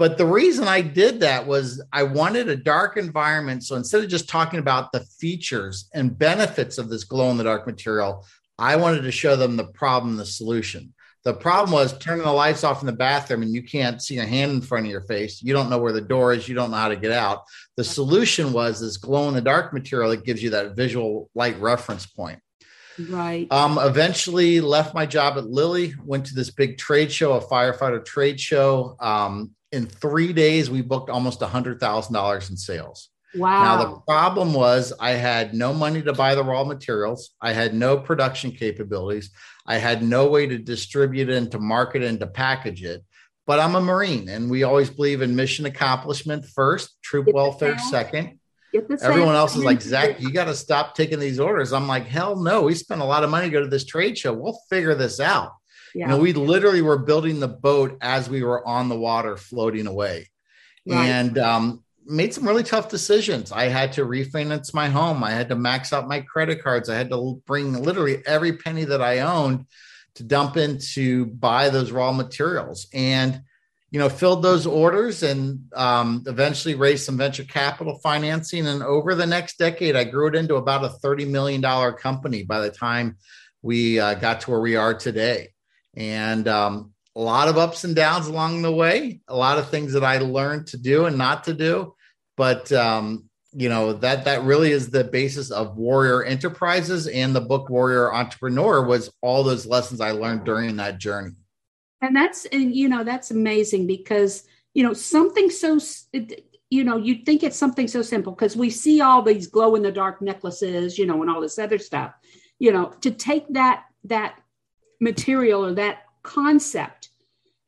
But 0.00 0.16
the 0.16 0.24
reason 0.24 0.66
I 0.66 0.80
did 0.80 1.20
that 1.20 1.46
was 1.46 1.82
I 1.92 2.04
wanted 2.04 2.48
a 2.48 2.56
dark 2.56 2.96
environment. 2.96 3.64
So 3.64 3.76
instead 3.76 4.02
of 4.02 4.08
just 4.08 4.30
talking 4.30 4.58
about 4.58 4.92
the 4.92 5.00
features 5.00 5.90
and 5.92 6.18
benefits 6.18 6.78
of 6.78 6.88
this 6.88 7.04
glow 7.04 7.30
in 7.30 7.36
the 7.36 7.44
dark 7.44 7.66
material, 7.66 8.24
I 8.58 8.76
wanted 8.76 9.02
to 9.02 9.12
show 9.12 9.36
them 9.36 9.58
the 9.58 9.66
problem, 9.66 10.16
the 10.16 10.24
solution. 10.24 10.94
The 11.24 11.34
problem 11.34 11.72
was 11.72 11.98
turning 11.98 12.24
the 12.24 12.32
lights 12.32 12.64
off 12.64 12.80
in 12.80 12.86
the 12.86 12.94
bathroom 12.94 13.42
and 13.42 13.54
you 13.54 13.62
can't 13.62 14.00
see 14.00 14.14
your 14.14 14.24
hand 14.24 14.52
in 14.52 14.62
front 14.62 14.86
of 14.86 14.90
your 14.90 15.02
face. 15.02 15.42
You 15.42 15.52
don't 15.52 15.68
know 15.68 15.76
where 15.76 15.92
the 15.92 16.00
door 16.00 16.32
is. 16.32 16.48
You 16.48 16.54
don't 16.54 16.70
know 16.70 16.78
how 16.78 16.88
to 16.88 16.96
get 16.96 17.12
out. 17.12 17.42
The 17.76 17.84
solution 17.84 18.54
was 18.54 18.80
this 18.80 18.96
glow 18.96 19.28
in 19.28 19.34
the 19.34 19.42
dark 19.42 19.74
material 19.74 20.08
that 20.12 20.24
gives 20.24 20.42
you 20.42 20.48
that 20.48 20.76
visual 20.76 21.28
light 21.34 21.60
reference 21.60 22.06
point. 22.06 22.38
Right. 22.98 23.52
Um, 23.52 23.76
eventually 23.78 24.62
left 24.62 24.94
my 24.94 25.04
job 25.04 25.36
at 25.36 25.44
Lilly, 25.44 25.92
went 26.02 26.24
to 26.26 26.34
this 26.34 26.48
big 26.48 26.78
trade 26.78 27.12
show, 27.12 27.34
a 27.34 27.46
firefighter 27.46 28.02
trade 28.02 28.40
show. 28.40 28.96
Um, 28.98 29.50
in 29.72 29.86
three 29.86 30.32
days, 30.32 30.70
we 30.70 30.82
booked 30.82 31.10
almost 31.10 31.42
a 31.42 31.46
hundred 31.46 31.80
thousand 31.80 32.14
dollars 32.14 32.50
in 32.50 32.56
sales. 32.56 33.10
Wow. 33.34 33.62
Now 33.62 33.84
the 33.84 34.00
problem 34.00 34.52
was 34.52 34.92
I 34.98 35.10
had 35.10 35.54
no 35.54 35.72
money 35.72 36.02
to 36.02 36.12
buy 36.12 36.34
the 36.34 36.42
raw 36.42 36.64
materials. 36.64 37.30
I 37.40 37.52
had 37.52 37.74
no 37.74 37.96
production 37.96 38.50
capabilities. 38.50 39.30
I 39.66 39.76
had 39.76 40.02
no 40.02 40.26
way 40.28 40.48
to 40.48 40.58
distribute 40.58 41.28
it 41.28 41.36
and 41.36 41.50
to 41.52 41.60
market 41.60 42.02
and 42.02 42.18
to 42.20 42.26
package 42.26 42.82
it. 42.82 43.04
But 43.46 43.60
I'm 43.60 43.76
a 43.76 43.80
Marine 43.80 44.28
and 44.28 44.50
we 44.50 44.64
always 44.64 44.90
believe 44.90 45.22
in 45.22 45.36
mission 45.36 45.66
accomplishment 45.66 46.44
first, 46.44 47.00
troop 47.02 47.28
welfare 47.32 47.78
second. 47.78 48.38
Everyone 49.02 49.34
else 49.34 49.56
is 49.56 49.64
like, 49.64 49.80
Zach, 49.82 50.20
you 50.20 50.32
got 50.32 50.44
to 50.44 50.54
stop 50.54 50.94
taking 50.94 51.18
these 51.18 51.40
orders. 51.40 51.72
I'm 51.72 51.88
like, 51.88 52.06
hell 52.06 52.36
no. 52.36 52.62
We 52.62 52.74
spent 52.74 53.00
a 53.00 53.04
lot 53.04 53.24
of 53.24 53.30
money 53.30 53.46
to 53.46 53.52
go 53.52 53.60
to 53.60 53.68
this 53.68 53.84
trade 53.84 54.16
show. 54.16 54.32
We'll 54.32 54.58
figure 54.68 54.94
this 54.94 55.18
out. 55.18 55.52
Yeah. 55.94 56.06
You 56.06 56.10
know, 56.10 56.18
we 56.18 56.32
literally 56.32 56.82
were 56.82 56.98
building 56.98 57.40
the 57.40 57.48
boat 57.48 57.98
as 58.00 58.28
we 58.28 58.42
were 58.42 58.66
on 58.66 58.88
the 58.88 58.96
water 58.96 59.36
floating 59.36 59.86
away. 59.86 60.30
Right. 60.86 61.06
And 61.06 61.38
um, 61.38 61.84
made 62.06 62.34
some 62.34 62.46
really 62.46 62.62
tough 62.62 62.88
decisions. 62.88 63.52
I 63.52 63.64
had 63.64 63.92
to 63.94 64.04
refinance 64.04 64.74
my 64.74 64.88
home. 64.88 65.22
I 65.22 65.30
had 65.30 65.48
to 65.50 65.56
max 65.56 65.92
out 65.92 66.08
my 66.08 66.20
credit 66.20 66.62
cards. 66.62 66.88
I 66.88 66.96
had 66.96 67.10
to 67.10 67.42
bring 67.46 67.82
literally 67.82 68.22
every 68.26 68.54
penny 68.54 68.84
that 68.84 69.02
I 69.02 69.20
owned 69.20 69.66
to 70.14 70.24
dump 70.24 70.56
in 70.56 70.78
to 70.94 71.26
buy 71.26 71.68
those 71.68 71.92
raw 71.92 72.12
materials. 72.12 72.88
And 72.92 73.42
you 73.90 73.98
know, 73.98 74.08
filled 74.08 74.42
those 74.42 74.66
orders 74.66 75.24
and 75.24 75.64
um, 75.74 76.22
eventually 76.26 76.76
raised 76.76 77.04
some 77.04 77.16
venture 77.16 77.44
capital 77.44 77.98
financing. 77.98 78.66
And 78.68 78.82
over 78.82 79.16
the 79.16 79.26
next 79.26 79.58
decade, 79.58 79.96
I 79.96 80.04
grew 80.04 80.28
it 80.28 80.36
into 80.36 80.54
about 80.54 80.84
a 80.84 80.94
$30 81.04 81.28
million 81.28 81.60
company 81.94 82.44
by 82.44 82.60
the 82.60 82.70
time 82.70 83.16
we 83.62 83.98
uh, 83.98 84.14
got 84.14 84.42
to 84.42 84.50
where 84.52 84.60
we 84.60 84.76
are 84.76 84.94
today. 84.94 85.48
And 85.94 86.46
um, 86.48 86.92
a 87.16 87.20
lot 87.20 87.48
of 87.48 87.58
ups 87.58 87.84
and 87.84 87.96
downs 87.96 88.26
along 88.26 88.62
the 88.62 88.72
way, 88.72 89.20
a 89.28 89.36
lot 89.36 89.58
of 89.58 89.68
things 89.68 89.92
that 89.92 90.04
I 90.04 90.18
learned 90.18 90.68
to 90.68 90.78
do 90.78 91.06
and 91.06 91.18
not 91.18 91.44
to 91.44 91.54
do. 91.54 91.94
But, 92.36 92.70
um, 92.72 93.24
you 93.52 93.68
know, 93.68 93.92
that 93.94 94.24
that 94.26 94.44
really 94.44 94.70
is 94.70 94.90
the 94.90 95.04
basis 95.04 95.50
of 95.50 95.76
Warrior 95.76 96.22
Enterprises 96.24 97.08
and 97.08 97.34
the 97.34 97.40
book 97.40 97.68
Warrior 97.68 98.14
Entrepreneur 98.14 98.86
was 98.86 99.12
all 99.22 99.42
those 99.42 99.66
lessons 99.66 100.00
I 100.00 100.12
learned 100.12 100.44
during 100.44 100.76
that 100.76 100.98
journey 100.98 101.32
and 102.00 102.16
that's 102.16 102.46
and 102.46 102.74
you 102.74 102.88
know 102.88 103.04
that's 103.04 103.30
amazing 103.30 103.86
because 103.86 104.44
you 104.74 104.82
know 104.82 104.92
something 104.92 105.50
so 105.50 105.78
you 106.70 106.84
know 106.84 106.96
you'd 106.96 107.24
think 107.24 107.42
it's 107.42 107.56
something 107.56 107.88
so 107.88 108.02
simple 108.02 108.32
because 108.32 108.56
we 108.56 108.70
see 108.70 109.00
all 109.00 109.22
these 109.22 109.46
glow 109.46 109.74
in 109.74 109.82
the 109.82 109.92
dark 109.92 110.22
necklaces 110.22 110.98
you 110.98 111.06
know 111.06 111.20
and 111.20 111.30
all 111.30 111.40
this 111.40 111.58
other 111.58 111.78
stuff 111.78 112.12
you 112.58 112.72
know 112.72 112.86
to 113.00 113.10
take 113.10 113.46
that 113.50 113.84
that 114.04 114.39
material 115.00 115.64
or 115.64 115.74
that 115.74 116.04
concept 116.22 117.08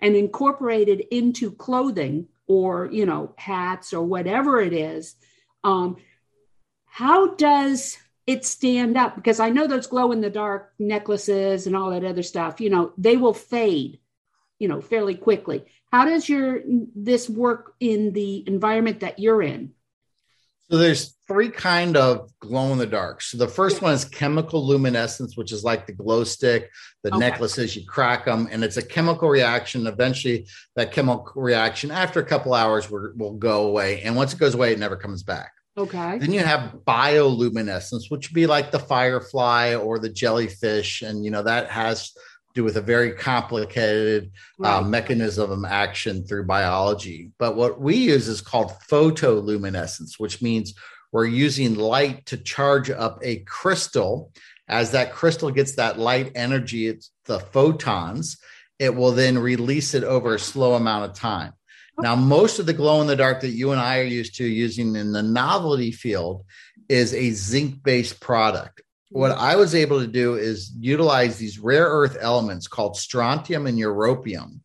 and 0.01 0.15
incorporate 0.15 0.89
it 0.89 1.09
into 1.15 1.51
clothing 1.53 2.29
or 2.47 2.89
you 2.93 3.07
know 3.07 3.33
hats 3.37 3.93
or 3.93 4.03
whatever 4.03 4.61
it 4.61 4.73
is 4.73 5.15
um 5.65 5.97
how 6.85 7.35
does 7.37 7.97
it 8.27 8.45
stand 8.45 8.97
up? 8.97 9.17
Because 9.17 9.41
i 9.41 9.49
know 9.49 9.67
those 9.67 9.87
glow 9.87 10.13
in 10.13 10.21
the 10.21 10.31
dark 10.31 10.73
necklaces 10.79 11.67
and 11.67 11.75
all 11.75 11.91
that 11.91 12.05
other 12.05 12.23
stuff 12.23 12.61
you 12.61 12.71
know 12.71 12.93
they 12.99 13.17
will 13.17 13.35
fade 13.35 13.99
you 14.63 14.69
know 14.69 14.81
fairly 14.81 15.17
quickly. 15.17 15.65
How 15.91 16.05
does 16.05 16.29
your 16.29 16.63
this 16.95 17.29
work 17.29 17.75
in 17.81 18.13
the 18.13 18.45
environment 18.47 19.01
that 19.01 19.19
you're 19.19 19.43
in 19.43 19.73
so 20.71 20.77
there's 20.79 21.17
three 21.29 21.49
kind 21.49 21.97
of 21.97 22.31
glow 22.41 22.73
in 22.73 22.79
the 22.79 22.87
dark 22.87 23.23
so 23.23 23.37
the 23.37 23.49
first 23.49 23.83
one 23.83 23.93
is 23.93 24.05
chemical 24.05 24.67
luminescence 24.67 25.37
which 25.37 25.53
is 25.53 25.65
like 25.65 25.87
the 25.87 25.93
glow 25.93 26.25
stick 26.25 26.71
the 27.03 27.11
okay. 27.11 27.19
necklaces 27.19 27.77
you 27.77 27.87
crack 27.87 28.25
them 28.25 28.49
and 28.51 28.63
it's 28.65 28.77
a 28.77 28.87
chemical 28.87 29.29
reaction 29.29 29.87
eventually 29.87 30.47
that 30.77 30.93
chemical 30.93 31.33
reaction 31.37 31.91
after 31.91 32.21
a 32.21 32.25
couple 32.25 32.55
hours 32.55 32.91
will, 32.91 33.13
will 33.17 33.35
go 33.35 33.67
away 33.67 34.03
and 34.03 34.15
once 34.15 34.33
it 34.33 34.39
goes 34.39 34.55
away 34.55 34.73
it 34.73 34.79
never 34.79 34.97
comes 34.97 35.23
back 35.23 35.53
Okay. 35.77 36.19
Then 36.19 36.33
you 36.33 36.41
have 36.41 36.81
bioluminescence, 36.87 38.11
which 38.11 38.29
would 38.29 38.35
be 38.35 38.47
like 38.47 38.71
the 38.71 38.79
firefly 38.79 39.75
or 39.75 39.99
the 39.99 40.11
jellyfish. 40.11 41.01
And, 41.01 41.25
you 41.25 41.31
know, 41.31 41.43
that 41.43 41.71
has 41.71 42.13
do 42.55 42.65
with 42.65 42.77
a 42.77 42.83
very 42.83 43.13
complicated 43.13 44.31
uh, 44.61 44.63
right. 44.63 44.77
uh, 44.77 44.83
mechanism 44.83 45.51
of 45.51 45.65
action 45.65 46.25
through 46.25 46.47
biology. 46.47 47.31
But 47.39 47.57
what 47.57 47.81
we 47.81 47.97
use 47.97 48.29
is 48.29 48.41
called 48.41 48.73
photoluminescence, 48.89 50.19
which 50.19 50.43
means 50.43 50.75
we're 51.13 51.27
using 51.27 51.75
light 51.75 52.27
to 52.27 52.37
charge 52.37 52.91
up 52.91 53.19
a 53.23 53.41
crystal. 53.41 54.33
As 54.69 54.93
that 54.93 55.13
crystal 55.13 55.51
gets 55.51 55.77
that 55.77 55.99
light 55.99 56.33
energy, 56.35 56.89
it's 56.89 57.11
the 57.27 57.41
photons, 57.41 58.39
it 58.79 58.95
will 58.95 59.13
then 59.13 59.39
release 59.39 59.95
it 59.95 60.05
over 60.05 60.35
a 60.35 60.39
slow 60.39 60.75
amount 60.75 61.11
of 61.11 61.17
time. 61.17 61.53
Now, 61.99 62.17
most 62.17 62.59
of 62.59 62.65
the 62.67 62.73
glow 62.73 63.01
in 63.03 63.07
the 63.07 63.17
dark 63.17 63.43
that 63.43 63.51
you 63.51 63.71
and 63.71 63.81
I 63.81 63.99
are 63.99 64.05
used 64.05 64.37
to 64.37 64.45
using 64.45 64.97
in 64.97 65.13
the 65.13 65.23
novelty 65.23 65.93
field 65.93 66.47
is 66.89 67.13
a 67.13 67.31
zinc 67.31 67.83
based 67.83 68.19
product 68.19 68.81
what 69.13 69.33
I 69.33 69.57
was 69.57 69.75
able 69.75 70.01
to 70.01 70.07
do 70.07 70.37
is 70.37 70.73
utilize 70.79 71.37
these 71.37 71.59
rare 71.59 71.87
earth 71.87 72.17
elements 72.19 72.67
called 72.67 72.97
strontium 72.97 73.67
and 73.67 73.79
europium. 73.79 74.61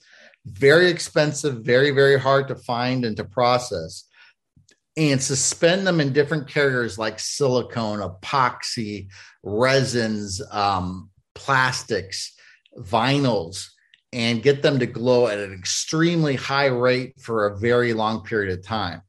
Very 0.46 0.90
expensive, 0.90 1.66
very, 1.66 1.92
very 1.92 2.18
hard 2.18 2.48
to 2.48 2.56
find 2.56 3.04
and 3.04 3.18
to 3.18 3.26
process, 3.26 4.06
and 4.96 5.22
suspend 5.22 5.86
them 5.86 6.00
in 6.00 6.14
different 6.14 6.48
carriers 6.48 6.98
like 6.98 7.20
silicone, 7.20 8.00
epoxy, 8.00 9.10
resins, 9.44 10.42
um, 10.52 11.10
plastics, 11.36 12.34
vinyls, 12.78 13.68
and 14.14 14.42
get 14.42 14.62
them 14.62 14.80
to 14.80 14.86
glow 14.86 15.28
at 15.28 15.40
an 15.40 15.54
extremely 15.54 16.36
high 16.36 16.68
rate 16.68 17.20
for 17.20 17.48
a 17.48 17.58
very 17.58 17.94
long 17.94 18.24
period 18.24 18.58
of 18.58 18.66
time. 18.66 19.02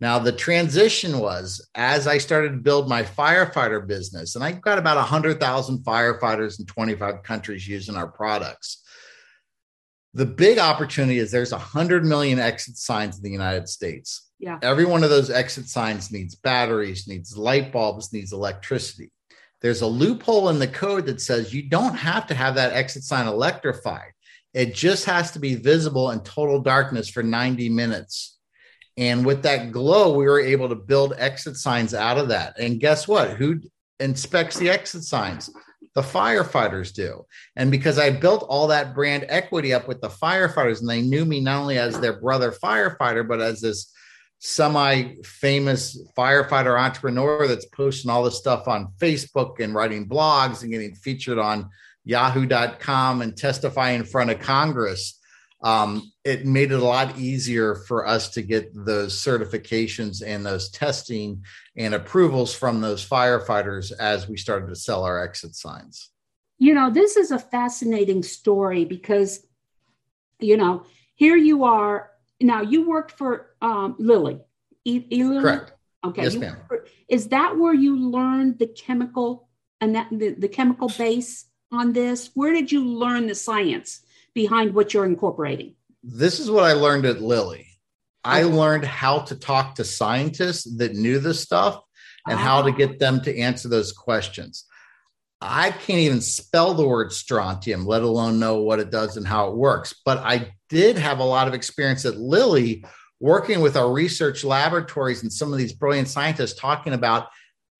Now, 0.00 0.20
the 0.20 0.32
transition 0.32 1.18
was 1.18 1.66
as 1.74 2.06
I 2.06 2.18
started 2.18 2.50
to 2.52 2.58
build 2.58 2.88
my 2.88 3.02
firefighter 3.02 3.84
business, 3.84 4.36
and 4.36 4.44
I've 4.44 4.60
got 4.60 4.78
about 4.78 4.96
100,000 4.96 5.78
firefighters 5.78 6.60
in 6.60 6.66
25 6.66 7.22
countries 7.24 7.66
using 7.66 7.96
our 7.96 8.06
products. 8.06 8.84
The 10.14 10.26
big 10.26 10.58
opportunity 10.58 11.18
is 11.18 11.30
there's 11.30 11.52
100 11.52 12.04
million 12.04 12.38
exit 12.38 12.76
signs 12.76 13.16
in 13.16 13.24
the 13.24 13.30
United 13.30 13.68
States. 13.68 14.30
Yeah. 14.38 14.58
Every 14.62 14.84
one 14.84 15.02
of 15.02 15.10
those 15.10 15.30
exit 15.30 15.68
signs 15.68 16.12
needs 16.12 16.36
batteries, 16.36 17.08
needs 17.08 17.36
light 17.36 17.72
bulbs, 17.72 18.12
needs 18.12 18.32
electricity. 18.32 19.10
There's 19.60 19.82
a 19.82 19.86
loophole 19.86 20.48
in 20.50 20.60
the 20.60 20.68
code 20.68 21.06
that 21.06 21.20
says 21.20 21.52
you 21.52 21.68
don't 21.68 21.96
have 21.96 22.28
to 22.28 22.34
have 22.34 22.54
that 22.54 22.72
exit 22.72 23.02
sign 23.02 23.26
electrified. 23.26 24.12
It 24.54 24.74
just 24.74 25.04
has 25.06 25.32
to 25.32 25.40
be 25.40 25.56
visible 25.56 26.12
in 26.12 26.20
total 26.20 26.60
darkness 26.60 27.08
for 27.08 27.24
90 27.24 27.68
minutes 27.68 28.37
and 28.98 29.24
with 29.24 29.44
that 29.44 29.70
glow, 29.70 30.12
we 30.16 30.26
were 30.26 30.40
able 30.40 30.68
to 30.68 30.74
build 30.74 31.14
exit 31.16 31.56
signs 31.56 31.94
out 31.94 32.18
of 32.18 32.28
that. 32.28 32.58
And 32.58 32.80
guess 32.80 33.06
what? 33.06 33.30
Who 33.30 33.60
inspects 34.00 34.58
the 34.58 34.68
exit 34.68 35.04
signs? 35.04 35.48
The 35.94 36.02
firefighters 36.02 36.92
do. 36.92 37.24
And 37.54 37.70
because 37.70 37.96
I 37.96 38.10
built 38.10 38.44
all 38.48 38.66
that 38.66 38.96
brand 38.96 39.24
equity 39.28 39.72
up 39.72 39.86
with 39.86 40.00
the 40.00 40.08
firefighters, 40.08 40.80
and 40.80 40.88
they 40.88 41.00
knew 41.00 41.24
me 41.24 41.40
not 41.40 41.60
only 41.60 41.78
as 41.78 41.98
their 42.00 42.20
brother 42.20 42.50
firefighter, 42.50 43.26
but 43.26 43.40
as 43.40 43.60
this 43.60 43.92
semi 44.40 45.14
famous 45.22 46.00
firefighter 46.16 46.80
entrepreneur 46.80 47.46
that's 47.46 47.66
posting 47.66 48.10
all 48.10 48.24
this 48.24 48.38
stuff 48.38 48.66
on 48.66 48.92
Facebook 48.98 49.60
and 49.60 49.74
writing 49.74 50.08
blogs 50.08 50.62
and 50.62 50.72
getting 50.72 50.94
featured 50.96 51.38
on 51.38 51.68
yahoo.com 52.04 53.22
and 53.22 53.36
testifying 53.36 54.00
in 54.00 54.04
front 54.04 54.30
of 54.30 54.40
Congress 54.40 55.17
um, 55.60 56.12
it 56.24 56.46
made 56.46 56.70
it 56.70 56.80
a 56.80 56.84
lot 56.84 57.18
easier 57.18 57.74
for 57.74 58.06
us 58.06 58.30
to 58.30 58.42
get 58.42 58.70
those 58.74 59.14
certifications 59.14 60.22
and 60.24 60.46
those 60.46 60.70
testing 60.70 61.42
and 61.76 61.94
approvals 61.94 62.54
from 62.54 62.80
those 62.80 63.06
firefighters 63.06 63.92
as 63.98 64.28
we 64.28 64.36
started 64.36 64.68
to 64.68 64.76
sell 64.76 65.04
our 65.04 65.22
exit 65.22 65.54
signs. 65.56 66.10
You 66.58 66.74
know, 66.74 66.90
this 66.90 67.16
is 67.16 67.30
a 67.30 67.38
fascinating 67.38 68.22
story 68.22 68.84
because, 68.84 69.46
you 70.38 70.56
know, 70.56 70.84
here 71.14 71.36
you 71.36 71.64
are. 71.64 72.10
Now, 72.40 72.62
you 72.62 72.88
worked 72.88 73.12
for 73.12 73.54
um, 73.60 73.96
Lilly. 73.98 74.40
E- 74.84 75.04
E- 75.10 75.22
Correct. 75.22 75.72
Okay. 76.04 76.22
Yes, 76.22 76.36
ma'am. 76.36 76.56
Is 77.08 77.28
that 77.28 77.56
where 77.56 77.74
you 77.74 77.98
learned 77.98 78.60
the 78.60 78.68
chemical 78.68 79.48
and 79.80 79.94
that 79.96 80.08
the, 80.12 80.34
the 80.34 80.48
chemical 80.48 80.88
base 80.96 81.46
on 81.72 81.92
this? 81.92 82.30
Where 82.34 82.52
did 82.52 82.70
you 82.70 82.84
learn 82.84 83.26
the 83.26 83.34
science? 83.34 84.02
Behind 84.38 84.72
what 84.72 84.94
you're 84.94 85.04
incorporating? 85.04 85.74
This 86.04 86.38
is 86.38 86.48
what 86.48 86.62
I 86.62 86.74
learned 86.74 87.06
at 87.06 87.20
Lilly. 87.20 87.66
I 88.22 88.44
learned 88.44 88.84
how 88.84 89.18
to 89.20 89.34
talk 89.34 89.74
to 89.74 89.84
scientists 89.84 90.76
that 90.76 90.94
knew 90.94 91.18
this 91.18 91.40
stuff 91.40 91.80
and 92.28 92.38
how 92.38 92.62
to 92.62 92.70
ah. 92.70 92.76
get 92.76 93.00
them 93.00 93.20
to 93.22 93.36
answer 93.36 93.68
those 93.68 93.90
questions. 93.92 94.64
I 95.40 95.72
can't 95.72 95.98
even 95.98 96.20
spell 96.20 96.74
the 96.74 96.86
word 96.86 97.12
strontium, 97.12 97.84
let 97.84 98.02
alone 98.02 98.38
know 98.38 98.62
what 98.62 98.78
it 98.78 98.92
does 98.92 99.16
and 99.16 99.26
how 99.26 99.48
it 99.48 99.56
works. 99.56 99.92
But 100.04 100.18
I 100.18 100.52
did 100.68 100.96
have 100.96 101.18
a 101.18 101.24
lot 101.24 101.48
of 101.48 101.54
experience 101.54 102.04
at 102.04 102.16
Lilly 102.16 102.84
working 103.18 103.60
with 103.60 103.76
our 103.76 103.90
research 103.92 104.44
laboratories 104.44 105.24
and 105.24 105.32
some 105.32 105.52
of 105.52 105.58
these 105.58 105.72
brilliant 105.72 106.06
scientists 106.06 106.54
talking 106.54 106.92
about 106.92 107.26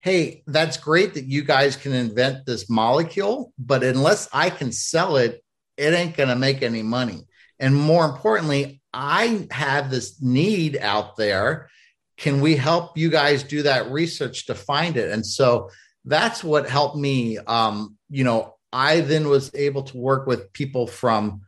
hey, 0.03 0.43
that's 0.47 0.77
great 0.77 1.15
that 1.15 1.25
you 1.25 1.43
guys 1.43 1.77
can 1.77 1.93
invent 1.93 2.47
this 2.47 2.71
molecule, 2.71 3.53
but 3.59 3.83
unless 3.83 4.29
I 4.33 4.49
can 4.49 4.71
sell 4.71 5.17
it, 5.17 5.43
it 5.79 5.95
ain't 5.95 6.17
going 6.17 6.29
to 6.29 6.37
make 6.37 6.63
any 6.63 6.83
money. 6.83 7.27
And 7.59 7.75
more 7.75 8.05
importantly, 8.05 8.83
I 8.93 9.47
have 9.51 9.91
this 9.91 10.21
need 10.21 10.77
out 10.77 11.17
there. 11.17 11.71
Can 12.17 12.41
we 12.41 12.57
help 12.57 12.99
you 12.99 13.11
guys 13.11 13.43
do 13.43 13.63
that 13.63 13.91
research 13.91 14.47
to 14.47 14.55
find 14.55 14.97
it? 14.97 15.11
And 15.11 15.25
so 15.25 15.71
that's 16.05 16.43
what 16.43 16.69
helped 16.69 16.97
me. 16.97 17.39
Um, 17.39 17.97
you 18.11 18.25
know, 18.25 18.57
I 18.73 19.01
then 19.01 19.29
was 19.29 19.51
able 19.55 19.83
to 19.85 19.97
work 19.97 20.27
with 20.27 20.53
people 20.53 20.87
from 20.87 21.43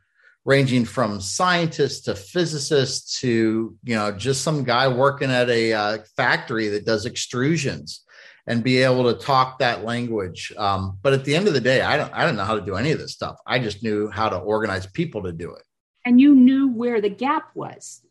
ranging 0.45 0.85
from 0.85 1.21
scientists 1.21 2.01
to 2.03 2.15
physicists 2.15 3.21
to 3.21 3.77
you 3.85 3.95
know 3.95 4.11
just 4.11 4.43
some 4.43 4.65
guy 4.65 4.89
working 4.89 5.31
at 5.31 5.51
a 5.51 5.73
uh, 5.73 5.99
factory 6.17 6.69
that 6.69 6.87
does 6.87 7.07
extrusions 7.07 8.01
and 8.47 8.65
be 8.65 8.83
able 8.83 9.05
to 9.05 9.25
talk 9.25 9.59
that 9.59 9.85
language 9.85 10.53
um, 10.57 10.99
but 11.03 11.13
at 11.13 11.25
the 11.25 11.35
end 11.35 11.47
of 11.49 11.55
the 11.55 11.61
day 11.61 11.83
i 11.83 11.97
don't 11.97 12.13
i 12.13 12.25
don't 12.25 12.37
know 12.37 12.45
how 12.45 12.55
to 12.55 12.65
do 12.65 12.77
any 12.77 12.91
of 12.91 12.99
this 12.99 13.13
stuff 13.13 13.37
i 13.47 13.59
just 13.59 13.83
knew 13.83 14.09
how 14.11 14.29
to 14.29 14.37
organize 14.39 14.87
people 14.87 15.23
to 15.23 15.33
do 15.33 15.53
it 15.53 15.63
and 16.05 16.21
you 16.21 16.35
knew 16.35 16.69
where 16.69 17.01
the 17.01 17.11
gap 17.11 17.51
was 17.55 18.03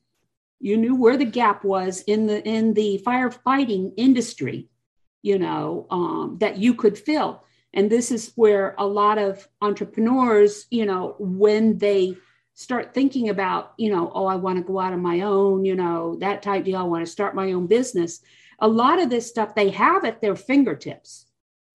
you 0.59 0.75
knew 0.75 0.95
where 0.95 1.17
the 1.17 1.25
gap 1.25 1.63
was 1.63 2.01
in 2.01 2.27
the 2.27 2.45
in 2.47 2.73
the 2.73 3.01
firefighting 3.05 3.91
industry 3.97 4.69
you 5.21 5.37
know, 5.37 5.87
um, 5.89 6.37
that 6.39 6.57
you 6.57 6.73
could 6.73 6.97
fill. 6.97 7.43
And 7.73 7.89
this 7.89 8.11
is 8.11 8.31
where 8.35 8.75
a 8.77 8.85
lot 8.85 9.17
of 9.17 9.47
entrepreneurs, 9.61 10.65
you 10.71 10.85
know, 10.85 11.15
when 11.19 11.77
they 11.77 12.15
start 12.55 12.93
thinking 12.93 13.29
about, 13.29 13.73
you 13.77 13.91
know, 13.91 14.11
oh, 14.13 14.25
I 14.25 14.35
want 14.35 14.57
to 14.57 14.63
go 14.63 14.79
out 14.79 14.93
on 14.93 15.01
my 15.01 15.21
own, 15.21 15.65
you 15.65 15.75
know, 15.75 16.15
that 16.19 16.41
type 16.41 16.65
deal, 16.65 16.77
I 16.77 16.83
want 16.83 17.05
to 17.05 17.11
start 17.11 17.35
my 17.35 17.51
own 17.51 17.67
business. 17.67 18.21
A 18.61 18.67
lot 18.67 19.01
of 19.01 19.09
this 19.09 19.27
stuff 19.27 19.55
they 19.55 19.69
have 19.69 20.05
at 20.05 20.21
their 20.21 20.35
fingertips. 20.35 21.25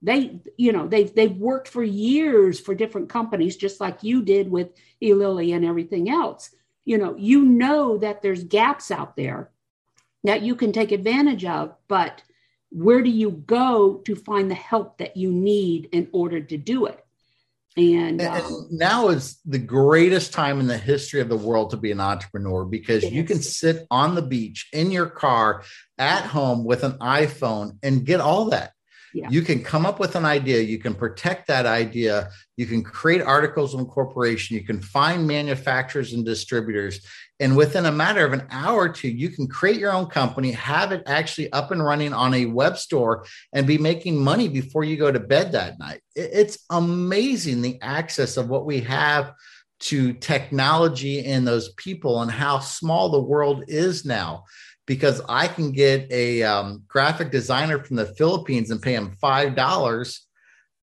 They, 0.03 0.41
you 0.59 0.73
know, 0.73 0.87
they've 0.87 1.15
they've 1.15 1.37
worked 1.37 1.69
for 1.69 1.83
years 1.83 2.61
for 2.61 2.75
different 2.75 3.09
companies, 3.09 3.57
just 3.57 3.81
like 3.81 4.03
you 4.03 4.23
did 4.23 4.51
with 4.51 4.71
Eli 5.03 5.51
and 5.53 5.65
everything 5.65 6.11
else. 6.11 6.55
You 6.85 6.99
know, 6.99 7.17
you 7.17 7.45
know 7.45 7.97
that 7.99 8.21
there's 8.21 8.45
gaps 8.45 8.91
out 8.91 9.17
there 9.17 9.51
that 10.25 10.43
you 10.43 10.55
can 10.55 10.73
take 10.73 10.93
advantage 10.93 11.45
of, 11.45 11.75
but 11.89 12.23
where 12.71 13.03
do 13.03 13.11
you 13.11 13.31
go 13.31 14.03
to 14.05 14.17
find 14.17 14.51
the 14.51 14.55
help 14.55 14.99
that 14.99 15.17
you 15.17 15.31
need 15.31 15.89
in 15.93 16.09
order 16.13 16.41
to 16.41 16.57
do 16.57 16.87
it? 16.87 17.04
And, 17.77 18.21
um, 18.23 18.37
and, 18.37 18.71
now 18.71 19.09
is 19.09 19.41
the 19.45 19.59
greatest 19.59 20.33
time 20.33 20.61
in 20.61 20.69
the 20.69 20.79
history 20.79 21.21
of 21.21 21.29
the 21.29 21.37
world 21.37 21.71
to 21.71 21.77
be 21.77 21.91
an 21.91 22.01
entrepreneur 22.01 22.65
because 22.65 23.03
you 23.05 23.25
can 23.25 23.41
sit 23.41 23.87
on 23.91 24.15
the 24.15 24.23
beach 24.23 24.69
in 24.73 24.93
your 24.93 25.07
car 25.07 25.65
at 25.99 26.25
home 26.25 26.65
with 26.65 26.85
an 26.85 26.93
iPhone 26.99 27.79
and 27.83 28.05
get 28.05 28.21
all 28.21 28.47
that. 28.47 28.73
Yeah. 29.13 29.29
You 29.31 29.43
can 29.43 29.63
come 29.63 29.87
up 29.87 30.01
with 30.01 30.17
an 30.17 30.25
idea, 30.25 30.61
you 30.61 30.79
can 30.79 30.93
protect 30.93 31.47
that 31.47 31.67
idea, 31.67 32.31
you 32.57 32.67
can 32.67 32.83
create 32.83 33.23
articles 33.23 33.73
of 33.73 33.79
incorporation, 33.79 34.57
you 34.57 34.65
can 34.65 34.83
find 34.83 35.27
manufacturers 35.27 36.13
and 36.13 36.25
distributors. 36.25 37.01
And 37.41 37.57
within 37.57 37.85
a 37.87 37.93
matter 37.93 38.25
of 38.25 38.33
an 38.33 38.47
hour 38.51 38.83
or 38.83 38.89
two, 38.89 39.09
you 39.09 39.29
can 39.29 39.49
create 39.49 39.79
your 39.79 39.93
own 39.93 40.07
company, 40.07 40.53
have 40.53 40.93
it 40.93 41.03
actually 41.07 41.53
up 41.53 41.73
and 41.73 41.85
running 41.85 42.13
on 42.13 42.33
a 42.33 42.47
web 42.47 42.79
store, 42.79 43.27
and 43.53 43.67
be 43.67 43.77
making 43.77 44.23
money 44.23 44.49
before 44.49 44.85
you 44.85 44.97
go 44.97 45.11
to 45.11 45.19
bed 45.19 45.53
that 45.53 45.79
night. 45.79 46.01
It's 46.15 46.59
amazing 46.71 47.63
the 47.63 47.81
access 47.83 48.37
of 48.37 48.49
what 48.49 48.67
we 48.67 48.81
have 48.81 49.33
to 49.81 50.13
technology 50.15 51.25
and 51.25 51.47
those 51.47 51.73
people 51.73 52.23
and 52.23 52.31
how 52.31 52.61
small 52.61 53.11
the 53.11 53.21
world 53.21 53.65
is 53.67 54.05
now 54.05 54.45
because 54.87 55.21
I 55.29 55.49
can 55.49 55.73
get 55.73 56.11
a 56.11 56.43
um, 56.43 56.85
graphic 56.87 57.31
designer 57.31 57.83
from 57.83 57.97
the 57.97 58.07
Philippines 58.07 58.71
and 58.71 58.83
pay 58.83 58.95
him 58.95 59.17
five 59.21 59.55
dollars 59.57 60.27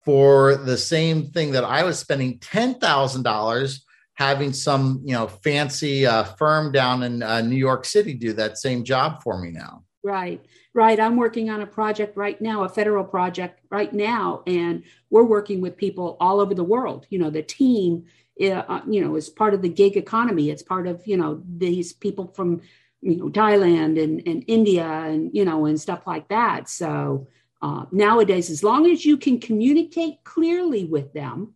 for 0.05 0.57
the 0.57 0.77
same 0.77 1.31
thing 1.31 1.53
that 1.53 1.65
I 1.65 1.85
was 1.85 1.99
spending 1.99 2.39
ten 2.39 2.79
thousand 2.79 3.23
dollars 3.23 3.84
having 4.15 4.53
some 4.53 5.01
you 5.05 5.13
know 5.13 5.27
fancy 5.27 6.07
uh, 6.07 6.25
firm 6.25 6.73
down 6.73 7.03
in 7.03 7.23
uh, 7.23 7.41
New 7.41 7.57
York 7.57 7.85
City 7.85 8.15
do 8.15 8.33
that 8.33 8.59
same 8.59 8.85
job 8.85 9.23
for 9.23 9.41
me 9.41 9.51
now. 9.51 9.85
Right, 10.03 10.45
right. 10.75 11.01
I'm 11.01 11.17
working 11.17 11.51
on 11.51 11.63
a 11.63 11.67
project 11.67 12.17
right 12.17 12.41
now, 12.41 12.65
a 12.65 12.69
federal 12.69 13.05
project 13.05 13.61
right 13.71 13.93
now, 13.93 14.43
and 14.47 14.83
we're 15.11 15.25
working 15.25 15.61
with 15.61 15.77
people 15.77 16.17
all 16.21 16.41
over 16.41 16.55
the 16.55 16.65
world. 16.65 17.07
You 17.11 17.19
know, 17.19 17.31
the 17.31 17.43
team, 17.43 18.05
uh, 18.41 18.81
you 18.87 19.01
know, 19.01 19.17
is 19.17 19.31
part 19.31 19.55
of 19.55 19.63
the 19.63 19.69
gig 19.69 19.97
economy. 19.97 20.51
It's 20.51 20.63
part 20.63 20.87
of 20.87 21.07
you 21.07 21.17
know 21.17 21.43
these 21.57 21.93
people 21.93 22.29
from 22.29 22.61
you 23.01 23.17
know 23.17 23.31
Thailand 23.31 24.03
and, 24.03 24.23
and 24.27 24.45
India 24.47 24.87
and 24.87 25.31
you 25.33 25.45
know 25.45 25.67
and 25.67 25.81
stuff 25.81 26.07
like 26.07 26.29
that. 26.29 26.69
So 26.69 27.27
uh, 27.63 27.87
nowadays, 27.91 28.51
as 28.51 28.63
long 28.63 28.91
as 28.91 29.07
you 29.07 29.17
can 29.17 29.41
communicate 29.41 30.23
clearly 30.23 30.85
with 30.85 31.15
them, 31.15 31.55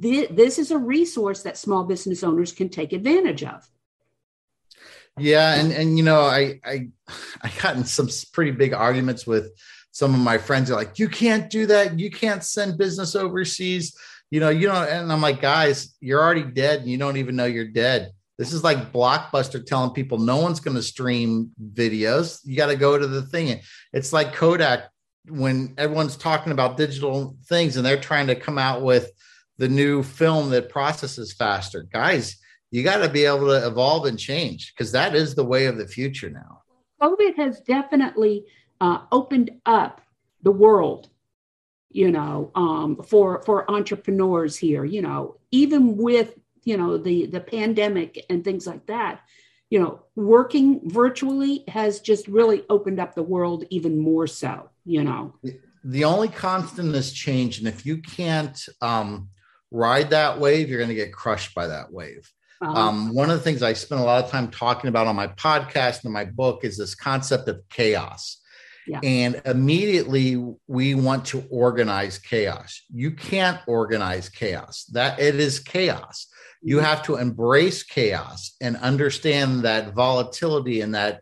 th- 0.00 0.30
this 0.30 0.58
is 0.58 0.70
a 0.70 0.78
resource 0.78 1.42
that 1.42 1.56
small 1.56 1.84
business 1.84 2.22
owners 2.22 2.52
can 2.52 2.68
take 2.68 2.92
advantage 2.92 3.44
of. 3.44 3.68
Yeah, 5.18 5.54
and 5.54 5.72
and 5.72 5.98
you 5.98 6.04
know 6.04 6.20
I 6.20 6.60
I 6.64 6.88
I 7.42 7.50
got 7.60 7.76
in 7.76 7.84
some 7.84 8.08
pretty 8.32 8.52
big 8.52 8.72
arguments 8.72 9.26
with 9.26 9.52
some 9.90 10.14
of 10.14 10.20
my 10.20 10.38
friends. 10.38 10.70
Are 10.70 10.76
like, 10.76 10.98
you 10.98 11.08
can't 11.08 11.50
do 11.50 11.66
that. 11.66 11.98
You 11.98 12.10
can't 12.10 12.42
send 12.42 12.78
business 12.78 13.14
overseas. 13.14 13.96
You 14.30 14.40
know, 14.40 14.48
you 14.48 14.68
know, 14.68 14.82
and 14.82 15.12
I'm 15.12 15.20
like, 15.20 15.42
guys, 15.42 15.94
you're 16.00 16.22
already 16.22 16.44
dead, 16.44 16.80
and 16.80 16.88
you 16.88 16.96
don't 16.96 17.18
even 17.18 17.36
know 17.36 17.44
you're 17.44 17.66
dead 17.68 18.12
this 18.38 18.52
is 18.52 18.64
like 18.64 18.92
Blockbuster 18.92 19.64
telling 19.64 19.90
people 19.90 20.18
no 20.18 20.38
one's 20.38 20.58
going 20.58 20.76
to 20.76 20.82
stream 20.82 21.52
videos. 21.74 22.40
You 22.44 22.56
got 22.56 22.66
to 22.66 22.76
go 22.76 22.98
to 22.98 23.06
the 23.06 23.22
thing. 23.22 23.60
It's 23.92 24.12
like 24.12 24.32
Kodak 24.32 24.90
when 25.28 25.74
everyone's 25.78 26.16
talking 26.16 26.52
about 26.52 26.76
digital 26.76 27.36
things 27.44 27.76
and 27.76 27.86
they're 27.86 28.00
trying 28.00 28.26
to 28.26 28.34
come 28.34 28.58
out 28.58 28.82
with 28.82 29.12
the 29.62 29.68
new 29.68 30.02
film 30.02 30.50
that 30.50 30.68
processes 30.68 31.32
faster. 31.32 31.86
Guys, 31.92 32.36
you 32.72 32.82
got 32.82 32.96
to 32.96 33.08
be 33.08 33.24
able 33.24 33.46
to 33.46 33.64
evolve 33.64 34.06
and 34.06 34.18
change 34.18 34.74
because 34.74 34.90
that 34.90 35.14
is 35.14 35.36
the 35.36 35.44
way 35.44 35.66
of 35.66 35.78
the 35.78 35.86
future 35.86 36.28
now. 36.28 36.62
COVID 37.00 37.36
has 37.36 37.60
definitely 37.60 38.44
uh, 38.80 39.02
opened 39.12 39.52
up 39.64 40.00
the 40.42 40.50
world 40.50 41.10
you 41.90 42.10
know 42.10 42.50
um, 42.56 43.00
for 43.04 43.42
for 43.42 43.70
entrepreneurs 43.70 44.56
here 44.56 44.84
you 44.84 45.00
know 45.00 45.36
even 45.52 45.96
with 45.96 46.34
you 46.64 46.76
know 46.76 46.98
the 46.98 47.26
the 47.26 47.40
pandemic 47.40 48.24
and 48.30 48.42
things 48.42 48.66
like 48.66 48.84
that 48.86 49.20
you 49.70 49.78
know 49.78 50.00
working 50.16 50.80
virtually 50.90 51.62
has 51.68 52.00
just 52.00 52.26
really 52.26 52.64
opened 52.68 52.98
up 52.98 53.14
the 53.14 53.22
world 53.22 53.64
even 53.70 53.96
more 53.98 54.26
so 54.26 54.70
you 54.84 55.04
know 55.04 55.34
the 55.84 56.02
only 56.02 56.28
constant 56.28 56.94
is 56.96 57.12
change 57.12 57.58
and 57.58 57.68
if 57.68 57.84
you 57.86 57.98
can't 57.98 58.58
um, 58.80 59.28
ride 59.72 60.10
that 60.10 60.38
wave 60.38 60.68
you're 60.68 60.78
going 60.78 60.88
to 60.88 60.94
get 60.94 61.12
crushed 61.12 61.54
by 61.54 61.66
that 61.66 61.92
wave 61.92 62.30
uh-huh. 62.60 62.72
um, 62.72 63.14
one 63.14 63.30
of 63.30 63.36
the 63.36 63.42
things 63.42 63.62
i 63.62 63.72
spend 63.72 64.00
a 64.00 64.04
lot 64.04 64.24
of 64.24 64.30
time 64.30 64.48
talking 64.50 64.88
about 64.88 65.06
on 65.06 65.16
my 65.16 65.26
podcast 65.28 66.04
and 66.04 66.12
my 66.12 66.24
book 66.24 66.64
is 66.64 66.76
this 66.76 66.94
concept 66.94 67.48
of 67.48 67.60
chaos 67.68 68.38
yeah. 68.84 68.98
And 69.04 69.40
immediately 69.44 70.44
we 70.66 70.96
want 70.96 71.24
to 71.26 71.44
organize 71.50 72.18
chaos. 72.18 72.82
You 72.92 73.12
can't 73.12 73.60
organize 73.68 74.28
chaos. 74.28 74.86
That 74.86 75.20
it 75.20 75.36
is 75.36 75.60
chaos 75.60 76.26
you 76.62 76.78
have 76.78 77.02
to 77.02 77.16
embrace 77.16 77.82
chaos 77.82 78.54
and 78.60 78.76
understand 78.76 79.62
that 79.62 79.94
volatility 79.94 80.80
and 80.80 80.94
that 80.94 81.20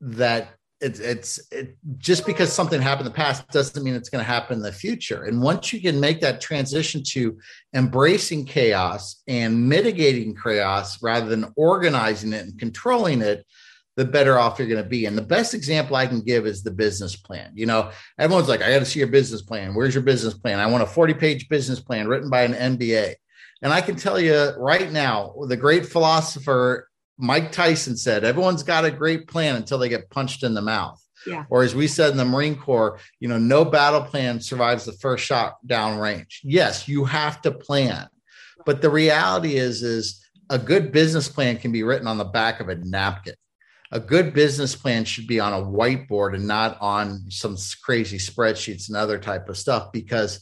that 0.00 0.54
it's 0.80 0.98
it's 1.00 1.40
it, 1.52 1.76
just 1.98 2.24
because 2.24 2.52
something 2.52 2.80
happened 2.80 3.06
in 3.06 3.12
the 3.12 3.16
past 3.16 3.46
doesn't 3.48 3.82
mean 3.82 3.94
it's 3.94 4.08
going 4.08 4.24
to 4.24 4.30
happen 4.30 4.56
in 4.56 4.62
the 4.62 4.72
future. 4.72 5.24
And 5.24 5.42
once 5.42 5.72
you 5.72 5.80
can 5.80 6.00
make 6.00 6.20
that 6.20 6.40
transition 6.40 7.02
to 7.10 7.38
embracing 7.74 8.46
chaos 8.46 9.22
and 9.28 9.68
mitigating 9.68 10.34
chaos 10.34 11.02
rather 11.02 11.28
than 11.28 11.52
organizing 11.56 12.32
it 12.32 12.44
and 12.44 12.58
controlling 12.58 13.20
it 13.20 13.46
the 13.96 14.04
better 14.04 14.38
off 14.38 14.58
you're 14.58 14.68
going 14.68 14.82
to 14.82 14.88
be. 14.88 15.04
And 15.04 15.18
the 15.18 15.22
best 15.22 15.52
example 15.52 15.96
i 15.96 16.06
can 16.06 16.22
give 16.22 16.46
is 16.46 16.62
the 16.62 16.70
business 16.70 17.16
plan. 17.16 17.52
You 17.54 17.66
know 17.66 17.90
everyone's 18.18 18.48
like 18.48 18.62
i 18.62 18.70
got 18.70 18.78
to 18.78 18.86
see 18.86 19.00
your 19.00 19.08
business 19.08 19.42
plan. 19.42 19.74
Where's 19.74 19.94
your 19.94 20.04
business 20.04 20.34
plan? 20.34 20.60
I 20.60 20.66
want 20.66 20.82
a 20.82 20.86
40 20.86 21.14
page 21.14 21.48
business 21.48 21.80
plan 21.80 22.08
written 22.08 22.30
by 22.30 22.42
an 22.42 22.76
mba 22.78 23.14
and 23.62 23.72
I 23.72 23.80
can 23.80 23.96
tell 23.96 24.18
you 24.18 24.52
right 24.56 24.90
now, 24.90 25.34
the 25.46 25.56
great 25.56 25.86
philosopher 25.86 26.88
Mike 27.20 27.52
Tyson 27.52 27.96
said, 27.96 28.24
everyone's 28.24 28.62
got 28.62 28.84
a 28.84 28.90
great 28.90 29.28
plan 29.28 29.56
until 29.56 29.78
they 29.78 29.88
get 29.88 30.10
punched 30.10 30.42
in 30.42 30.54
the 30.54 30.62
mouth. 30.62 31.00
Yeah. 31.26 31.44
Or 31.50 31.62
as 31.62 31.74
we 31.74 31.86
said 31.86 32.10
in 32.10 32.16
the 32.16 32.24
Marine 32.24 32.56
Corps, 32.56 32.98
you 33.18 33.28
know, 33.28 33.38
no 33.38 33.64
battle 33.64 34.02
plan 34.02 34.40
survives 34.40 34.84
the 34.84 34.92
first 34.92 35.24
shot 35.24 35.56
down 35.66 35.98
range. 35.98 36.40
Yes, 36.42 36.88
you 36.88 37.04
have 37.04 37.42
to 37.42 37.50
plan. 37.50 38.08
But 38.64 38.80
the 38.80 38.90
reality 38.90 39.56
is, 39.56 39.82
is 39.82 40.26
a 40.48 40.58
good 40.58 40.92
business 40.92 41.28
plan 41.28 41.58
can 41.58 41.72
be 41.72 41.82
written 41.82 42.06
on 42.06 42.18
the 42.18 42.24
back 42.24 42.60
of 42.60 42.68
a 42.68 42.74
napkin. 42.74 43.34
A 43.92 44.00
good 44.00 44.32
business 44.32 44.76
plan 44.76 45.04
should 45.04 45.26
be 45.26 45.40
on 45.40 45.52
a 45.52 45.64
whiteboard 45.64 46.34
and 46.34 46.46
not 46.46 46.78
on 46.80 47.24
some 47.28 47.56
crazy 47.82 48.18
spreadsheets 48.18 48.88
and 48.88 48.96
other 48.96 49.18
type 49.18 49.48
of 49.48 49.58
stuff 49.58 49.92
because 49.92 50.40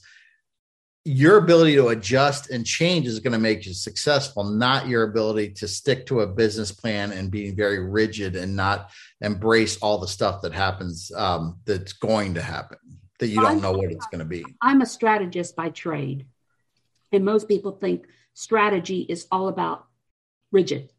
your 1.09 1.38
ability 1.38 1.75
to 1.75 1.88
adjust 1.88 2.51
and 2.51 2.66
change 2.66 3.07
is 3.07 3.18
going 3.18 3.33
to 3.33 3.38
make 3.38 3.64
you 3.64 3.73
successful, 3.73 4.44
not 4.44 4.88
your 4.88 5.05
ability 5.05 5.49
to 5.49 5.66
stick 5.66 6.05
to 6.05 6.21
a 6.21 6.27
business 6.27 6.71
plan 6.71 7.12
and 7.12 7.31
being 7.31 7.57
very 7.57 7.79
rigid 7.79 8.37
and 8.37 8.55
not 8.55 8.90
embrace 9.23 9.79
all 9.79 9.97
the 9.97 10.07
stuff 10.07 10.42
that 10.42 10.53
happens 10.53 11.11
um, 11.16 11.59
that's 11.64 11.94
going 11.94 12.35
to 12.35 12.42
happen 12.42 12.79
that 13.21 13.29
you 13.29 13.40
don't 13.40 13.62
know 13.62 13.73
what 13.73 13.90
it's 13.90 14.07
going 14.09 14.18
to 14.18 14.25
be. 14.27 14.44
I'm 14.61 14.83
a 14.83 14.87
strategist 14.87 15.57
by 15.57 15.71
trade. 15.71 16.27
And 17.11 17.25
most 17.25 17.49
people 17.49 17.73
think 17.73 18.07
strategy 18.35 19.01
is 19.01 19.27
all 19.33 19.49
about 19.49 19.87
rigid. 20.53 20.92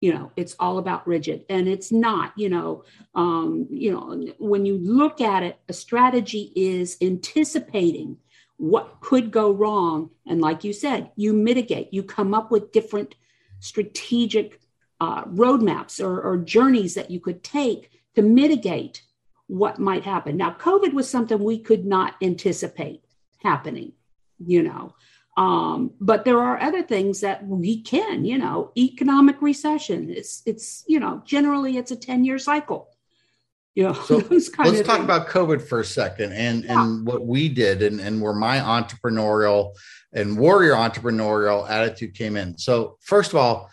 You 0.00 0.14
know, 0.14 0.30
it's 0.36 0.54
all 0.60 0.78
about 0.78 1.08
rigid, 1.08 1.44
and 1.50 1.66
it's 1.66 1.90
not. 1.90 2.32
You 2.36 2.50
know, 2.50 2.84
um, 3.16 3.66
you 3.68 3.90
know, 3.90 4.32
when 4.38 4.64
you 4.64 4.78
look 4.78 5.20
at 5.20 5.42
it, 5.42 5.58
a 5.68 5.72
strategy 5.72 6.52
is 6.54 6.96
anticipating 7.02 8.18
what 8.58 9.00
could 9.00 9.30
go 9.30 9.50
wrong, 9.50 10.10
and 10.26 10.40
like 10.40 10.64
you 10.64 10.72
said, 10.72 11.10
you 11.16 11.32
mitigate. 11.32 11.92
You 11.92 12.02
come 12.02 12.34
up 12.34 12.50
with 12.50 12.72
different 12.72 13.14
strategic 13.60 14.60
uh, 15.00 15.24
roadmaps 15.24 16.04
or, 16.04 16.20
or 16.20 16.36
journeys 16.36 16.94
that 16.94 17.10
you 17.10 17.20
could 17.20 17.42
take 17.42 17.90
to 18.16 18.22
mitigate 18.22 19.02
what 19.46 19.78
might 19.78 20.04
happen. 20.04 20.36
Now, 20.36 20.56
COVID 20.58 20.92
was 20.92 21.08
something 21.08 21.38
we 21.38 21.58
could 21.58 21.86
not 21.86 22.14
anticipate 22.20 23.04
happening, 23.42 23.92
you 24.38 24.62
know. 24.62 24.94
Um, 25.36 25.92
but 26.00 26.24
there 26.24 26.40
are 26.40 26.60
other 26.60 26.82
things 26.82 27.20
that 27.20 27.46
we 27.46 27.80
can, 27.80 28.24
you 28.24 28.38
know, 28.38 28.72
economic 28.76 29.40
recession. 29.40 30.10
It's 30.10 30.42
it's 30.46 30.84
you 30.88 30.98
know 30.98 31.22
generally 31.24 31.76
it's 31.76 31.92
a 31.92 31.96
ten 31.96 32.24
year 32.24 32.40
cycle. 32.40 32.88
You 33.78 33.84
know, 33.84 33.92
so 33.92 34.16
let's 34.30 34.50
talk 34.50 34.66
things. 34.66 34.80
about 34.80 35.28
COVID 35.28 35.62
for 35.62 35.78
a 35.78 35.84
second 35.84 36.32
and 36.32 36.64
yeah. 36.64 36.82
and 36.82 37.06
what 37.06 37.24
we 37.24 37.48
did 37.48 37.80
and 37.80 38.00
and 38.00 38.20
where 38.20 38.34
my 38.34 38.58
entrepreneurial 38.58 39.70
and 40.12 40.36
warrior 40.36 40.72
entrepreneurial 40.72 41.70
attitude 41.70 42.14
came 42.14 42.36
in. 42.36 42.58
So 42.58 42.96
first 43.02 43.30
of 43.30 43.36
all, 43.36 43.70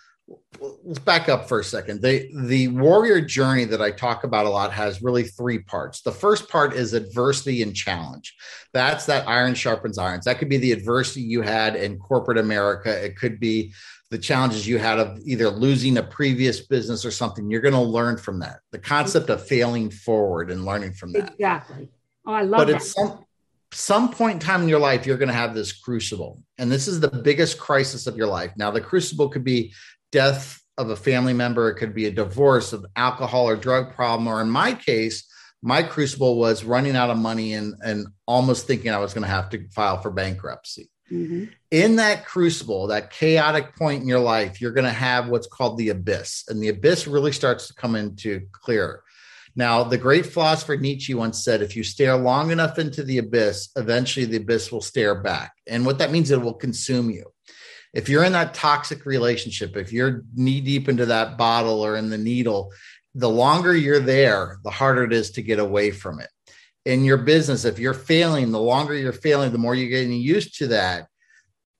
let's 0.84 1.00
back 1.00 1.28
up 1.28 1.50
for 1.50 1.60
a 1.60 1.63
second. 1.63 2.04
The 2.04 2.30
the 2.46 2.68
warrior 2.68 3.20
journey 3.20 3.65
that 3.65 3.82
I 3.82 3.89
talk 3.89 4.24
about 4.24 4.46
a 4.46 4.50
lot 4.50 4.72
has 4.74 5.02
really 5.02 5.24
three 5.24 5.58
parts. 5.58 6.02
The 6.02 6.12
first 6.12 6.50
part 6.50 6.74
is 6.74 6.94
adversity 6.94 7.63
and 7.63 7.76
challenge. 7.76 8.36
That's 8.74 9.08
that 9.08 9.28
iron 9.28 9.56
sharpens 9.56 9.98
irons. 9.98 10.26
That 10.26 10.38
could 10.38 10.50
be 10.50 10.58
the 10.58 10.72
adversity 10.72 11.22
you 11.22 11.41
had 11.41 11.76
in 11.76 11.98
corporate 11.98 12.38
America. 12.38 13.04
It 13.04 13.18
could 13.18 13.39
be 13.39 13.74
the 14.12 14.18
challenges 14.18 14.68
you 14.68 14.78
had 14.78 15.00
of 15.00 15.20
either 15.26 15.50
losing 15.50 15.98
a 15.98 16.04
previous 16.04 16.62
business 16.62 17.06
or 17.06 17.12
something. 17.12 17.50
You're 17.50 17.62
going 17.62 17.74
to 17.74 17.82
learn 17.82 18.18
from 18.18 18.39
that. 18.39 18.60
The 18.72 18.80
concept 18.80 19.30
of 19.30 19.46
failing 19.46 19.89
forward 19.89 20.52
and 20.52 20.65
learning 20.65 20.94
from 20.94 21.13
that. 21.13 21.34
Exactly. 21.34 21.89
Oh, 22.26 22.34
I 22.34 22.44
love 22.44 22.62
it. 22.62 22.65
but 22.65 22.72
that. 22.72 22.76
At 22.76 22.84
some, 22.84 23.26
some 23.72 24.12
point 24.12 24.36
in 24.36 24.39
time 24.39 24.62
in 24.62 24.70
your 24.70 24.80
life, 24.80 25.06
you're 25.06 25.18
going 25.18 25.30
to 25.30 25.34
have 25.34 25.56
this 25.56 25.74
crucible. 25.74 26.41
And 26.58 26.72
this 26.72 26.88
is 26.88 27.00
the 27.00 27.10
biggest 27.10 27.60
crisis 27.60 28.08
of 28.08 28.15
your 28.15 28.28
life. 28.28 28.52
Now, 28.56 28.72
the 28.72 28.82
crucible 28.82 29.30
could 29.30 29.44
be 29.44 29.74
death 30.12 30.62
of 30.78 30.89
a 30.89 30.96
family 30.96 31.34
member, 31.34 31.70
it 31.70 31.76
could 31.76 31.96
be 31.96 32.06
a 32.06 32.12
divorce, 32.12 32.74
of 32.74 32.86
alcohol 32.96 33.48
or 33.48 33.56
drug 33.56 33.94
problem, 33.96 34.28
or 34.28 34.41
in 34.41 34.50
my 34.50 34.74
case, 34.74 35.26
my 35.62 35.82
crucible 35.82 36.38
was 36.38 36.63
running 36.63 36.96
out 36.96 37.10
of 37.10 37.18
money 37.18 37.54
and, 37.54 37.76
and 37.82 38.08
almost 38.28 38.68
thinking 38.68 38.91
I 38.91 39.00
was 39.00 39.13
going 39.13 39.24
to 39.24 39.30
have 39.30 39.50
to 39.52 39.68
file 39.70 40.02
for 40.02 40.12
bankruptcy. 40.12 40.89
Mm-hmm. 41.12 41.46
In 41.72 41.98
that 41.98 42.26
crucible, 42.26 42.88
that 42.88 43.12
chaotic 43.12 43.76
point 43.76 44.02
in 44.02 44.08
your 44.08 44.20
life, 44.20 44.60
you're 44.60 44.72
going 44.72 44.86
to 44.86 44.91
have 44.91 45.30
what's 45.30 45.48
called 45.48 45.78
the 45.78 45.89
abyss. 45.89 46.46
And 46.48 46.62
the 46.62 46.70
abyss 46.70 47.08
really 47.08 47.32
starts 47.32 47.68
to 47.68 47.74
come 47.74 47.96
into 47.96 48.48
clear. 48.52 49.02
Now, 49.56 49.84
the 49.84 49.98
great 49.98 50.26
philosopher 50.26 50.76
Nietzsche 50.76 51.13
once 51.13 51.44
said, 51.44 51.62
if 51.62 51.76
you 51.76 51.84
stare 51.84 52.18
long 52.18 52.52
enough 52.52 52.78
into 52.80 53.04
the 53.04 53.20
abyss, 53.20 53.70
eventually 53.76 54.26
the 54.26 54.38
abyss 54.38 54.72
will 54.72 54.82
stare 54.82 55.15
back. 55.15 55.54
And 55.68 55.86
what 55.86 56.00
that 56.00 56.12
means, 56.12 56.32
is 56.32 56.38
it 56.38 56.41
will 56.41 56.54
consume 56.54 57.10
you 57.10 57.32
if 57.96 58.10
you're 58.10 58.26
in 58.26 58.34
that 58.34 58.54
toxic 58.54 59.06
relationship, 59.06 59.78
if 59.78 59.94
you're 59.94 60.24
knee 60.36 60.60
deep 60.60 60.89
into 60.89 61.06
that 61.08 61.38
bottle 61.38 61.84
or 61.84 61.96
in 61.96 62.10
the 62.10 62.18
needle, 62.18 62.74
the 63.15 63.30
longer 63.30 63.74
you're 63.74 64.02
there, 64.02 64.60
the 64.63 64.70
harder 64.70 65.06
it 65.06 65.13
is 65.13 65.32
to 65.32 65.41
get 65.41 65.60
away 65.60 65.91
from 65.91 66.20
it. 66.20 66.30
In 66.86 67.04
your 67.04 67.17
business, 67.17 67.65
if 67.65 67.80
you're 67.80 67.93
failing, 67.93 68.52
the 68.52 68.60
longer 68.60 68.93
you're 68.93 69.12
failing, 69.12 69.52
the 69.52 69.58
more 69.58 69.74
you're 69.74 69.89
getting 69.89 70.13
used 70.13 70.58
to 70.60 70.67
that, 70.67 71.08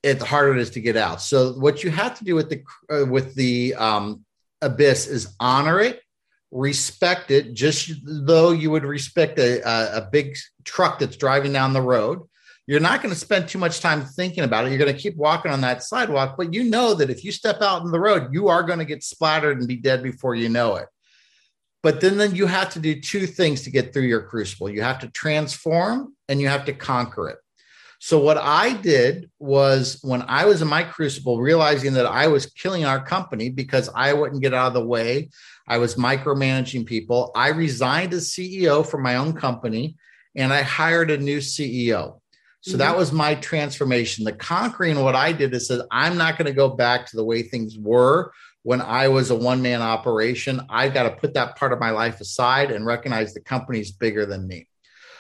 it 0.02 0.20
the 0.20 0.26
harder 0.26 0.56
it 0.56 0.60
is 0.60 0.72
to 0.72 0.82
get 0.82 0.98
out. 0.98 1.22
So 1.22 1.54
what 1.54 1.84
you 1.84 1.92
have 1.92 2.18
to 2.18 2.24
do 2.24 2.36
with 2.36 2.50
the 2.50 2.64
uh, 2.90 3.06
with 3.06 3.36
the 3.36 3.76
um, 3.76 4.26
abyss 4.62 5.08
is 5.08 5.36
honor 5.40 5.80
it, 5.80 6.02
respect 6.52 7.32
it, 7.32 7.54
just 7.54 7.92
though 8.04 8.52
you 8.52 8.72
would 8.72 8.84
respect 8.84 9.38
a, 9.40 9.62
a, 9.62 9.98
a 9.98 10.10
big 10.12 10.36
truck 10.64 11.00
that's 11.00 11.18
driving 11.18 11.54
down 11.54 11.74
the 11.74 11.82
road 11.82 12.22
you're 12.68 12.80
not 12.80 13.02
going 13.02 13.14
to 13.14 13.20
spend 13.20 13.48
too 13.48 13.60
much 13.60 13.80
time 13.80 14.04
thinking 14.04 14.44
about 14.44 14.66
it. 14.66 14.70
You're 14.70 14.80
going 14.80 14.94
to 14.94 15.00
keep 15.00 15.16
walking 15.18 15.52
on 15.52 15.62
that 15.62 15.84
sidewalk, 15.84 16.36
but 16.36 16.54
you 16.54 16.64
know 16.64 16.96
that 16.96 17.10
if 17.10 17.24
you 17.24 17.32
step 17.32 17.62
out 17.62 17.84
in 17.84 17.92
the 17.92 18.00
road, 18.00 18.34
you 18.34 18.48
are 18.48 18.64
going 18.64 18.80
to 18.80 18.86
get 18.86 19.04
splattered 19.04 19.60
and 19.60 19.68
be 19.68 19.76
dead 19.76 20.02
before 20.02 20.34
you 20.34 20.50
know 20.50 20.76
it. 20.78 20.88
But 21.86 22.02
then, 22.02 22.18
then 22.18 22.34
you 22.34 22.48
have 22.48 22.72
to 22.72 22.80
do 22.80 23.00
two 23.00 23.28
things 23.28 23.62
to 23.62 23.70
get 23.70 23.94
through 23.94 24.08
your 24.08 24.24
crucible. 24.24 24.72
You 24.72 24.82
have 24.82 24.98
to 25.02 25.08
transform 25.10 26.16
and 26.28 26.42
you 26.42 26.48
have 26.48 26.66
to 26.66 26.74
conquer 26.74 27.30
it. 27.30 27.38
So 28.00 28.18
what 28.18 28.38
I 28.38 28.74
did 28.74 29.30
was 29.38 30.00
when 30.02 30.24
I 30.24 30.46
was 30.46 30.64
in 30.64 30.68
my 30.68 30.82
crucible, 30.82 31.40
realizing 31.40 31.94
that 31.94 32.08
I 32.08 32.26
was 32.26 32.48
killing 32.48 32.86
our 32.86 33.06
company 33.06 33.52
because 33.52 33.88
I 33.94 34.14
wouldn't 34.14 34.42
get 34.42 34.52
out 34.52 34.70
of 34.70 34.74
the 34.74 34.84
way. 34.84 35.30
I 35.68 35.78
was 35.78 35.94
micromanaging 35.94 36.88
people. 36.88 37.32
I 37.36 37.50
resigned 37.50 38.16
as 38.16 38.32
CEO 38.32 38.84
for 38.84 38.98
my 38.98 39.18
own 39.18 39.34
company 39.34 39.96
and 40.36 40.52
I 40.52 40.64
hired 40.64 41.12
a 41.12 41.20
new 41.20 41.38
CEO. 41.38 42.20
So 42.62 42.72
mm-hmm. 42.72 42.80
that 42.80 42.98
was 42.98 43.12
my 43.12 43.36
transformation. 43.36 44.26
The 44.26 44.34
conquering, 44.34 45.00
what 45.04 45.14
I 45.14 45.34
did 45.34 45.54
is 45.54 45.68
said, 45.68 45.82
I'm 45.92 46.18
not 46.18 46.40
going 46.40 46.48
to 46.48 46.52
go 46.52 46.70
back 46.70 47.06
to 47.12 47.16
the 47.16 47.24
way 47.24 47.44
things 47.44 47.78
were 47.78 48.32
when 48.66 48.82
I 48.82 49.10
was 49.10 49.30
a 49.30 49.36
one 49.36 49.62
man 49.62 49.84
operation. 49.84 50.60
I've 50.72 50.92
got 50.92 51.04
to 51.04 51.12
put 51.12 51.36
that 51.36 51.56
part 51.56 51.72
of 51.72 51.80
my 51.80 51.92
life 51.92 52.20
aside 52.20 52.72
and 52.72 52.84
recognize 52.84 53.32
the 53.32 53.40
company's 53.40 53.92
bigger 53.92 54.26
than 54.26 54.48
me. 54.48 54.68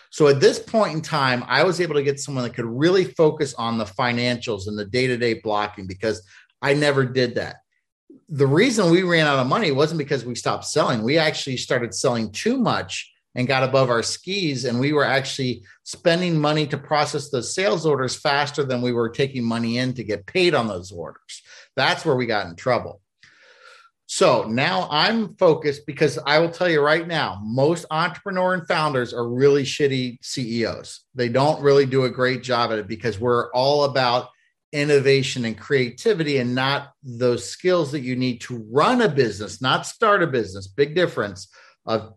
So 0.10 0.28
at 0.28 0.40
this 0.40 0.58
point 0.58 0.96
in 0.96 1.02
time, 1.04 1.44
I 1.46 1.64
was 1.64 1.80
able 1.80 1.94
to 1.94 2.02
get 2.02 2.20
someone 2.20 2.44
that 2.44 2.56
could 2.56 2.66
really 2.66 3.04
focus 3.04 3.54
on 3.54 3.78
the 3.78 3.86
financials 3.86 4.66
and 4.66 4.80
the 4.80 4.86
day 4.86 5.06
to 5.06 5.16
day 5.16 5.36
blocking 5.36 5.86
because 5.86 6.24
I 6.60 6.74
never 6.74 7.06
did 7.06 7.36
that. 7.36 7.58
The 8.30 8.48
reason 8.48 8.90
we 8.90 9.04
ran 9.04 9.28
out 9.28 9.38
of 9.38 9.46
money 9.46 9.72
wasn't 9.72 10.00
because 10.00 10.26
we 10.26 10.34
stopped 10.34 10.66
selling. 10.66 11.04
We 11.04 11.20
actually 11.20 11.58
started 11.58 11.94
selling 11.94 12.32
too 12.32 12.58
much 12.58 13.14
and 13.36 13.48
got 13.48 13.62
above 13.62 13.92
our 13.92 14.02
skis. 14.02 14.66
And 14.66 14.80
we 14.80 14.92
were 14.92 15.06
actually 15.06 15.62
spending 15.84 16.42
money 16.42 16.66
to 16.66 16.80
process 16.80 17.30
those 17.30 17.54
sales 17.54 17.86
orders 17.86 18.16
faster 18.16 18.64
than 18.64 18.82
we 18.82 18.92
were 18.92 19.10
taking 19.10 19.44
money 19.44 19.78
in 19.78 19.94
to 19.94 20.04
get 20.04 20.26
paid 20.26 20.56
on 20.56 20.68
those 20.68 20.92
orders. 20.92 21.44
That's 21.76 22.04
where 22.04 22.16
we 22.16 22.26
got 22.26 22.48
in 22.48 22.56
trouble. 22.56 23.02
So 24.08 24.44
now 24.44 24.88
I'm 24.92 25.36
focused 25.36 25.88
because 25.88 26.20
I 26.26 26.38
will 26.40 26.50
tell 26.50 26.70
you 26.70 26.82
right 26.82 27.08
now, 27.08 27.40
most 27.44 27.86
entrepreneur 27.90 28.54
and 28.54 28.68
founders 28.68 29.14
are 29.14 29.28
really 29.28 29.64
shitty 29.64 30.18
CEOs. 30.22 31.02
They 31.16 31.30
don't 31.30 31.62
really 31.62 31.88
do 31.88 32.04
a 32.04 32.10
great 32.10 32.44
job 32.44 32.72
at 32.72 32.78
it 32.78 32.88
because 32.88 33.20
we're 33.20 33.52
all 33.52 33.86
about 33.86 34.30
innovation 34.72 35.46
and 35.46 35.58
creativity 35.58 36.38
and 36.38 36.54
not 36.54 36.92
those 37.02 37.50
skills 37.50 37.92
that 37.94 38.02
you 38.02 38.16
need 38.16 38.42
to 38.42 38.64
run 38.72 39.02
a 39.02 39.10
business, 39.10 39.62
not 39.62 39.88
start 39.88 40.22
a 40.22 40.28
business. 40.28 40.68
Big 40.68 40.94
difference 40.94 41.48
of 41.86 42.14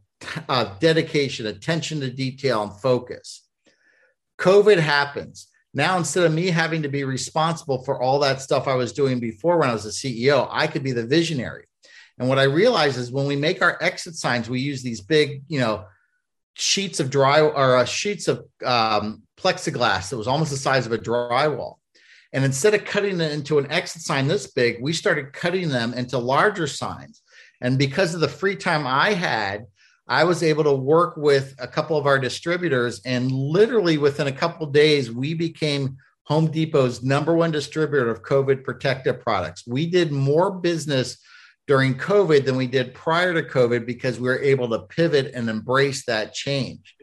uh, 0.49 0.75
dedication, 0.81 1.47
attention 1.47 2.01
to 2.01 2.11
detail, 2.11 2.65
and 2.65 2.73
focus. 2.81 3.47
COVID 4.39 4.79
happens. 4.79 5.49
Now, 5.73 5.97
instead 5.97 6.25
of 6.25 6.33
me 6.33 6.49
having 6.49 6.83
to 6.83 6.89
be 6.89 7.05
responsible 7.05 7.85
for 7.85 8.03
all 8.03 8.19
that 8.21 8.41
stuff 8.41 8.67
I 8.67 8.75
was 8.75 8.93
doing 8.93 9.21
before 9.21 9.59
when 9.59 9.71
I 9.71 9.75
was 9.75 9.87
a 9.87 9.91
CEO, 9.91 10.49
I 10.51 10.67
could 10.67 10.83
be 10.83 10.93
the 10.93 11.07
visionary. 11.07 11.68
And 12.19 12.29
what 12.29 12.39
I 12.39 12.45
realize 12.45 12.97
is 12.97 13.13
when 13.13 13.27
we 13.27 13.37
make 13.37 13.63
our 13.63 13.79
exit 13.81 14.17
signs, 14.17 14.51
we 14.51 14.61
use 14.61 14.83
these 14.83 15.01
big, 15.01 15.43
you 15.49 15.61
know, 15.61 15.85
sheets 16.55 16.99
of 16.99 17.11
dry 17.11 17.41
or 17.41 17.77
uh, 17.77 17.85
sheets 17.85 18.27
of 18.27 18.45
um, 18.65 19.23
plexiglass 19.37 20.11
that 20.11 20.17
was 20.17 20.27
almost 20.27 20.51
the 20.51 20.57
size 20.57 20.87
of 20.87 20.93
a 20.93 20.99
drywall. 20.99 21.77
And 22.33 22.45
instead 22.45 22.75
of 22.75 22.85
cutting 22.85 23.21
it 23.21 23.33
into 23.33 23.59
an 23.59 23.71
exit 23.71 24.03
sign 24.03 24.27
this 24.27 24.49
big, 24.49 24.83
we 24.83 24.93
started 24.93 25.33
cutting 25.33 25.69
them 25.69 25.95
into 25.95 26.19
larger 26.19 26.67
signs. 26.67 27.23
And 27.61 27.79
because 27.79 28.15
of 28.15 28.21
the 28.21 28.29
free 28.29 28.57
time 28.57 28.87
I 28.87 29.15
had, 29.15 29.67
I 30.09 30.25
was 30.25 30.43
able 30.43 30.65
to 30.65 30.73
work 30.73 31.17
with 31.17 31.55
a 31.59 31.69
couple 31.69 31.97
of 31.97 32.07
our 32.07 32.19
distributors, 32.19 33.03
and 33.05 33.31
literally 33.31 33.99
within 33.99 34.27
a 34.27 34.33
couple 34.33 34.67
days, 34.67 35.13
we 35.13 35.35
became 35.35 35.99
Home 36.25 36.51
Depot's 36.51 37.03
number 37.03 37.35
one 37.35 37.51
distributor 37.51 38.11
of 38.11 38.23
COVID 38.23 38.65
protective 38.65 39.21
products. 39.21 39.67
We 39.67 39.87
did 39.87 40.11
more 40.11 40.51
business 40.51 41.19
during 41.69 41.95
COVID 41.95 42.47
than 42.47 42.57
we 42.57 42.67
did 42.67 42.95
prior 42.95 43.35
to 43.35 43.43
COVID 43.43 43.87
because 43.87 44.19
we 44.19 44.27
were 44.27 44.41
able 44.41 44.71
to 44.71 44.81
pivot 44.81 45.33
and 45.35 45.49
embrace 45.51 46.07
that 46.07 46.33
change. 46.33 46.97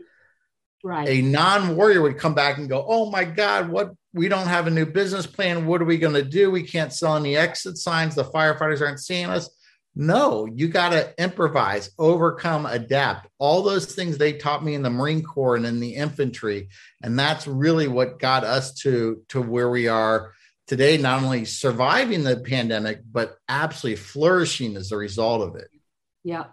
Right. 0.84 1.08
A 1.08 1.22
non 1.22 1.76
warrior 1.76 2.02
would 2.02 2.18
come 2.18 2.34
back 2.34 2.58
and 2.58 2.68
go, 2.68 2.84
Oh 2.88 3.10
my 3.10 3.24
God, 3.24 3.70
what? 3.70 3.92
We 4.14 4.28
don't 4.28 4.48
have 4.48 4.68
a 4.68 4.72
new 4.72 4.86
business 4.86 5.26
plan. 5.28 5.66
What 5.66 5.82
are 5.82 5.86
we 5.86 5.98
going 5.98 6.14
to 6.14 6.24
do? 6.24 6.50
We 6.50 6.64
can't 6.64 6.94
sell 6.94 7.16
any 7.16 7.36
exit 7.36 7.78
signs. 7.78 8.16
The 8.16 8.24
firefighters 8.24 8.82
aren't 8.82 9.00
seeing 9.00 9.26
us 9.26 9.50
No, 9.96 10.46
you 10.46 10.68
got 10.68 10.90
to 10.90 11.14
improvise, 11.22 11.92
overcome, 12.00 12.66
adapt. 12.66 13.28
All 13.40 13.62
those 13.62 13.94
things 13.94 14.18
they 14.18 14.34
taught 14.34 14.64
me 14.64 14.74
in 14.74 14.82
the 14.82 14.90
Marine 14.90 15.22
Corps 15.22 15.56
and 15.56 15.66
in 15.66 15.80
the 15.80 15.96
infantry, 15.96 16.70
and 17.04 17.18
that's 17.18 17.46
really 17.46 17.88
what 17.88 18.20
got 18.20 18.44
us 18.44 18.74
to 18.82 19.22
to 19.30 19.42
where 19.42 19.70
we 19.70 19.88
are 19.88 20.34
today. 20.68 20.98
Not 20.98 21.24
only 21.24 21.46
surviving 21.46 22.24
the 22.24 22.38
pandemic, 22.38 23.02
but 23.12 23.38
absolutely 23.50 23.98
flourishing 23.98 24.76
as 24.78 24.92
a 24.92 24.98
result 24.98 25.42
of 25.42 25.56
it. 25.56 25.70
Yeah. 26.24 26.46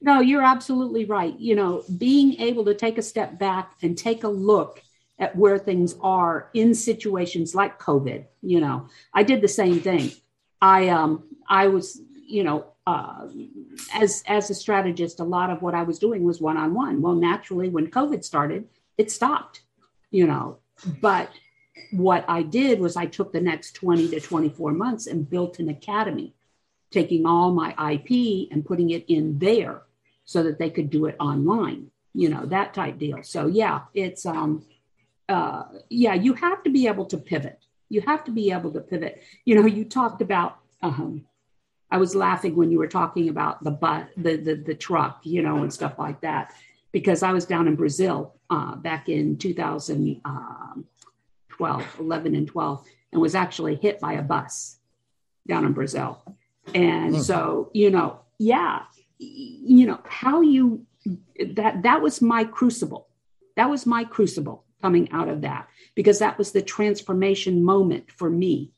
No, 0.00 0.20
you're 0.20 0.42
absolutely 0.42 1.04
right. 1.04 1.38
You 1.38 1.56
know, 1.56 1.84
being 1.98 2.40
able 2.40 2.64
to 2.64 2.74
take 2.74 2.98
a 2.98 3.02
step 3.02 3.38
back 3.38 3.74
and 3.82 3.96
take 3.96 4.24
a 4.24 4.28
look 4.28 4.82
at 5.18 5.36
where 5.36 5.58
things 5.58 5.94
are 6.00 6.48
in 6.54 6.74
situations 6.74 7.54
like 7.54 7.78
COVID. 7.78 8.24
You 8.42 8.60
know, 8.60 8.88
I 9.12 9.22
did 9.22 9.42
the 9.42 9.48
same 9.48 9.80
thing. 9.80 10.10
I 10.62 10.88
um 10.88 11.24
I 11.48 11.68
was 11.68 12.00
you 12.26 12.44
know 12.44 12.66
uh, 12.86 13.28
as 13.94 14.22
as 14.26 14.50
a 14.50 14.54
strategist, 14.54 15.20
a 15.20 15.24
lot 15.24 15.50
of 15.50 15.62
what 15.62 15.74
I 15.74 15.82
was 15.82 15.98
doing 15.98 16.24
was 16.24 16.40
one 16.40 16.56
on 16.56 16.74
one. 16.74 17.02
Well, 17.02 17.14
naturally, 17.14 17.68
when 17.68 17.90
COVID 17.90 18.24
started, 18.24 18.68
it 18.98 19.10
stopped. 19.10 19.62
You 20.10 20.26
know, 20.26 20.58
but 21.00 21.30
what 21.90 22.24
I 22.28 22.42
did 22.42 22.80
was 22.80 22.96
I 22.96 23.06
took 23.06 23.32
the 23.32 23.40
next 23.40 23.72
20 23.72 24.08
to 24.08 24.20
24 24.20 24.72
months 24.72 25.06
and 25.06 25.28
built 25.28 25.58
an 25.58 25.68
academy, 25.68 26.34
taking 26.90 27.26
all 27.26 27.52
my 27.52 27.70
IP 27.92 28.48
and 28.50 28.64
putting 28.64 28.90
it 28.90 29.04
in 29.08 29.38
there 29.38 29.82
so 30.24 30.42
that 30.42 30.58
they 30.58 30.70
could 30.70 30.90
do 30.90 31.06
it 31.06 31.16
online, 31.18 31.90
you 32.14 32.28
know, 32.28 32.46
that 32.46 32.74
type 32.74 32.98
deal. 32.98 33.22
So 33.22 33.46
yeah, 33.46 33.80
it's 33.94 34.26
um 34.26 34.64
uh, 35.28 35.64
yeah, 35.88 36.14
you 36.14 36.34
have 36.34 36.62
to 36.64 36.70
be 36.70 36.88
able 36.88 37.06
to 37.06 37.16
pivot. 37.16 37.60
You 37.88 38.00
have 38.02 38.24
to 38.24 38.32
be 38.32 38.50
able 38.50 38.72
to 38.72 38.80
pivot. 38.80 39.22
You 39.44 39.54
know, 39.54 39.66
you 39.66 39.84
talked 39.84 40.22
about. 40.22 40.58
Um, 40.82 41.24
I 41.92 41.98
was 41.98 42.14
laughing 42.14 42.54
when 42.54 42.70
you 42.70 42.78
were 42.78 42.88
talking 42.88 43.28
about 43.28 43.62
the 43.64 43.70
bus, 43.70 44.06
the, 44.16 44.36
the 44.36 44.54
the 44.54 44.74
truck, 44.74 45.20
you 45.22 45.42
know, 45.42 45.58
and 45.62 45.72
stuff 45.72 45.98
like 45.98 46.20
that, 46.20 46.52
because 46.92 47.22
I 47.22 47.32
was 47.32 47.46
down 47.46 47.68
in 47.68 47.76
Brazil 47.76 48.34
uh, 48.50 48.76
back 48.76 49.08
in 49.08 49.36
2012, 51.60 52.00
11 52.00 52.34
and 52.34 52.48
12, 52.48 52.86
and 53.12 53.20
was 53.20 53.34
actually 53.34 53.76
hit 53.76 54.00
by 54.00 54.14
a 54.14 54.22
bus 54.22 54.78
down 55.46 55.64
in 55.64 55.72
Brazil. 55.72 56.22
And 56.74 57.16
mm. 57.16 57.22
so, 57.22 57.70
you 57.74 57.90
know, 57.90 58.20
yeah, 58.38 58.82
you 59.18 59.86
know 59.86 60.00
how 60.04 60.40
you 60.40 60.86
that 61.54 61.82
that 61.82 62.00
was 62.00 62.22
my 62.22 62.44
crucible. 62.44 63.08
That 63.56 63.68
was 63.68 63.86
my 63.86 64.04
crucible 64.04 64.64
coming 64.80 65.10
out 65.12 65.28
of 65.28 65.42
that 65.42 65.68
because 65.94 66.18
that 66.18 66.38
was 66.38 66.52
the 66.52 66.62
transformation 66.62 67.62
moment 67.62 68.10
for 68.10 68.30
me 68.30 68.72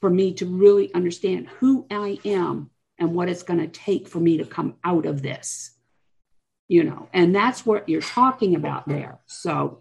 for 0.00 0.10
me 0.10 0.32
to 0.32 0.46
really 0.46 0.92
understand 0.94 1.48
who 1.58 1.86
i 1.90 2.18
am 2.24 2.70
and 2.98 3.14
what 3.14 3.28
it's 3.28 3.42
going 3.42 3.58
to 3.58 3.66
take 3.66 4.08
for 4.08 4.20
me 4.20 4.38
to 4.38 4.44
come 4.44 4.74
out 4.84 5.06
of 5.06 5.22
this 5.22 5.72
you 6.68 6.84
know 6.84 7.08
and 7.12 7.34
that's 7.34 7.66
what 7.66 7.88
you're 7.88 8.00
talking 8.00 8.54
about 8.54 8.86
there 8.88 9.18
so 9.26 9.80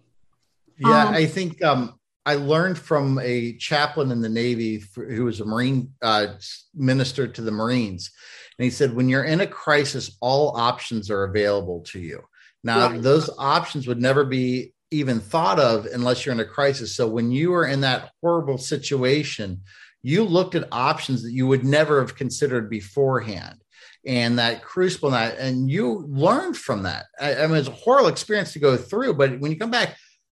yeah 0.77 1.05
um, 1.05 1.13
i 1.13 1.25
think 1.25 1.63
um 1.63 1.99
I 2.27 2.35
learned 2.35 2.77
from 2.77 3.19
a 3.23 3.53
chaplain 3.53 4.11
in 4.11 4.19
the 4.19 4.27
Navy 4.27 4.83
who 4.95 5.23
was 5.23 5.39
a 5.39 5.45
Marine 5.45 5.93
uh, 6.01 6.27
minister 6.75 7.25
to 7.25 7.41
the 7.41 7.51
Marines. 7.51 8.11
And 8.59 8.65
he 8.65 8.69
said, 8.69 8.93
when 8.93 9.07
you're 9.07 9.23
in 9.23 9.39
a 9.39 9.47
crisis, 9.47 10.17
all 10.19 10.57
options 10.57 11.09
are 11.09 11.23
available 11.23 11.79
to 11.91 11.99
you. 11.99 12.19
Now, 12.65 12.89
those 12.89 13.29
options 13.37 13.87
would 13.87 14.01
never 14.01 14.25
be 14.25 14.73
even 14.91 15.21
thought 15.21 15.57
of 15.57 15.85
unless 15.85 16.25
you're 16.25 16.35
in 16.35 16.41
a 16.41 16.45
crisis. 16.45 16.97
So 16.97 17.07
when 17.07 17.31
you 17.31 17.53
are 17.53 17.65
in 17.65 17.79
that 17.81 18.11
horrible 18.21 18.57
situation, 18.57 19.61
you 20.03 20.25
looked 20.25 20.55
at 20.55 20.67
options 20.73 21.23
that 21.23 21.31
you 21.31 21.47
would 21.47 21.63
never 21.63 22.01
have 22.01 22.15
considered 22.15 22.69
beforehand. 22.69 23.61
And 24.05 24.37
that 24.37 24.63
crucible, 24.63 25.13
and 25.15 25.71
you 25.71 26.05
learned 26.09 26.57
from 26.57 26.83
that. 26.83 27.05
I, 27.21 27.43
I 27.43 27.47
mean, 27.47 27.57
it's 27.57 27.69
a 27.69 27.71
horrible 27.71 28.09
experience 28.09 28.51
to 28.53 28.59
go 28.59 28.75
through, 28.75 29.13
but 29.13 29.39
when 29.39 29.51
you 29.51 29.57
come 29.57 29.71
back, 29.71 29.95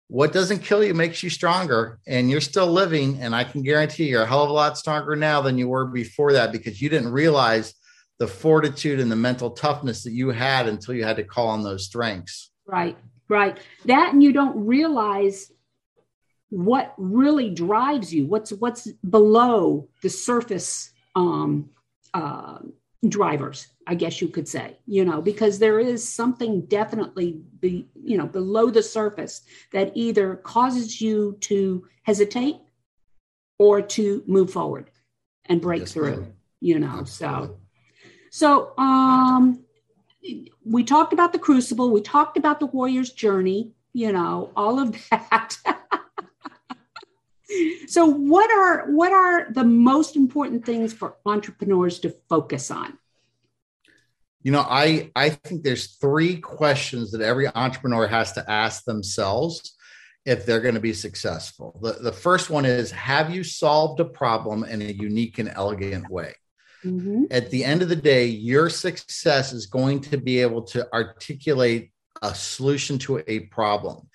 what 0.09 0.31
doesn't 0.31 0.59
kill 0.59 0.83
you 0.83 0.93
makes 0.93 1.21
you 1.21 1.29
stronger 1.29 1.99
and 2.07 2.31
you're 2.31 2.41
still 2.41 2.67
living 2.67 3.19
and 3.21 3.35
i 3.35 3.43
can 3.43 3.61
guarantee 3.61 4.07
you're 4.07 4.23
a 4.23 4.27
hell 4.27 4.43
of 4.43 4.49
a 4.49 4.53
lot 4.53 4.77
stronger 4.77 5.15
now 5.15 5.41
than 5.41 5.57
you 5.57 5.67
were 5.67 5.85
before 5.85 6.33
that 6.33 6.51
because 6.51 6.81
you 6.81 6.89
didn't 6.89 7.11
realize 7.11 7.73
the 8.19 8.27
fortitude 8.27 8.99
and 8.99 9.11
the 9.11 9.15
mental 9.15 9.51
toughness 9.51 10.03
that 10.03 10.11
you 10.11 10.29
had 10.29 10.67
until 10.67 10.93
you 10.93 11.03
had 11.03 11.17
to 11.17 11.23
call 11.23 11.49
on 11.49 11.63
those 11.63 11.85
strengths. 11.85 12.49
Right 12.65 12.97
right. 13.29 13.57
That 13.85 14.13
and 14.13 14.23
you 14.23 14.33
don't 14.33 14.65
realize 14.65 15.51
what 16.49 16.93
really 16.97 17.49
drives 17.49 18.13
you 18.13 18.25
what's 18.25 18.51
what's 18.51 18.89
below 19.09 19.89
the 20.01 20.09
surface 20.09 20.91
um, 21.15 21.69
uh, 22.13 22.59
drivers 23.07 23.67
i 23.87 23.95
guess 23.95 24.21
you 24.21 24.27
could 24.27 24.47
say 24.47 24.77
you 24.85 25.03
know 25.03 25.21
because 25.21 25.59
there 25.59 25.79
is 25.79 26.07
something 26.07 26.61
definitely 26.65 27.41
be 27.59 27.87
you 28.03 28.17
know 28.17 28.27
below 28.27 28.69
the 28.69 28.83
surface 28.83 29.41
that 29.71 29.91
either 29.95 30.35
causes 30.37 31.01
you 31.01 31.37
to 31.41 31.85
hesitate 32.03 32.57
or 33.59 33.81
to 33.81 34.23
move 34.27 34.51
forward 34.51 34.91
and 35.45 35.61
break 35.61 35.81
yes, 35.81 35.93
through 35.93 36.21
ma'am. 36.21 36.33
you 36.59 36.79
know 36.79 36.99
Absolutely. 36.99 37.55
so 38.29 38.73
so 38.75 38.77
um 38.77 39.63
we 40.65 40.83
talked 40.83 41.13
about 41.13 41.33
the 41.33 41.39
crucible, 41.39 41.91
we 41.91 42.01
talked 42.01 42.37
about 42.37 42.59
the 42.59 42.65
warrior's 42.65 43.11
journey, 43.11 43.71
you 43.93 44.11
know, 44.11 44.51
all 44.55 44.79
of 44.79 44.95
that. 45.09 45.57
so 47.87 48.05
what 48.05 48.51
are 48.51 48.91
what 48.91 49.11
are 49.11 49.51
the 49.51 49.63
most 49.63 50.15
important 50.15 50.65
things 50.65 50.93
for 50.93 51.15
entrepreneurs 51.25 51.99
to 51.99 52.09
focus 52.29 52.71
on? 52.71 52.97
You 54.43 54.51
know, 54.51 54.65
I 54.67 55.11
I 55.15 55.29
think 55.29 55.63
there's 55.63 55.95
three 55.97 56.37
questions 56.37 57.11
that 57.11 57.21
every 57.21 57.47
entrepreneur 57.47 58.07
has 58.07 58.33
to 58.33 58.49
ask 58.49 58.85
themselves 58.85 59.75
if 60.25 60.45
they're 60.45 60.61
going 60.61 60.75
to 60.75 60.81
be 60.81 60.93
successful. 60.93 61.79
The, 61.81 61.93
the 61.93 62.11
first 62.11 62.49
one 62.49 62.65
is 62.65 62.91
Have 62.91 63.33
you 63.33 63.43
solved 63.43 63.99
a 63.99 64.05
problem 64.05 64.63
in 64.63 64.81
a 64.81 64.91
unique 64.91 65.39
and 65.39 65.49
elegant 65.49 66.09
way? 66.09 66.35
Mm-hmm. 66.85 67.25
At 67.31 67.49
the 67.49 67.63
end 67.63 67.81
of 67.81 67.89
the 67.89 67.95
day, 67.95 68.25
your 68.25 68.69
success 68.69 69.53
is 69.53 69.65
going 69.65 70.01
to 70.01 70.17
be 70.17 70.39
able 70.39 70.61
to 70.63 70.87
articulate 70.93 71.91
a 72.21 72.35
solution 72.35 72.97
to 72.99 73.23
a 73.27 73.41
problem. 73.41 74.07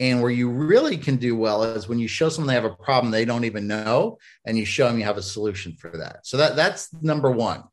And 0.00 0.22
where 0.22 0.30
you 0.30 0.48
really 0.48 0.96
can 0.96 1.16
do 1.16 1.36
well 1.36 1.62
is 1.62 1.86
when 1.86 1.98
you 1.98 2.08
show 2.08 2.30
someone 2.30 2.48
they 2.48 2.54
have 2.54 2.64
a 2.64 2.74
problem 2.74 3.10
they 3.10 3.26
don't 3.26 3.44
even 3.44 3.66
know, 3.66 4.18
and 4.46 4.56
you 4.56 4.64
show 4.64 4.88
them 4.88 4.98
you 4.98 5.04
have 5.04 5.18
a 5.18 5.22
solution 5.22 5.76
for 5.76 5.90
that. 5.90 6.26
So 6.26 6.38
that 6.38 6.56
that's 6.56 6.90
number 7.02 7.30
one. 7.30 7.64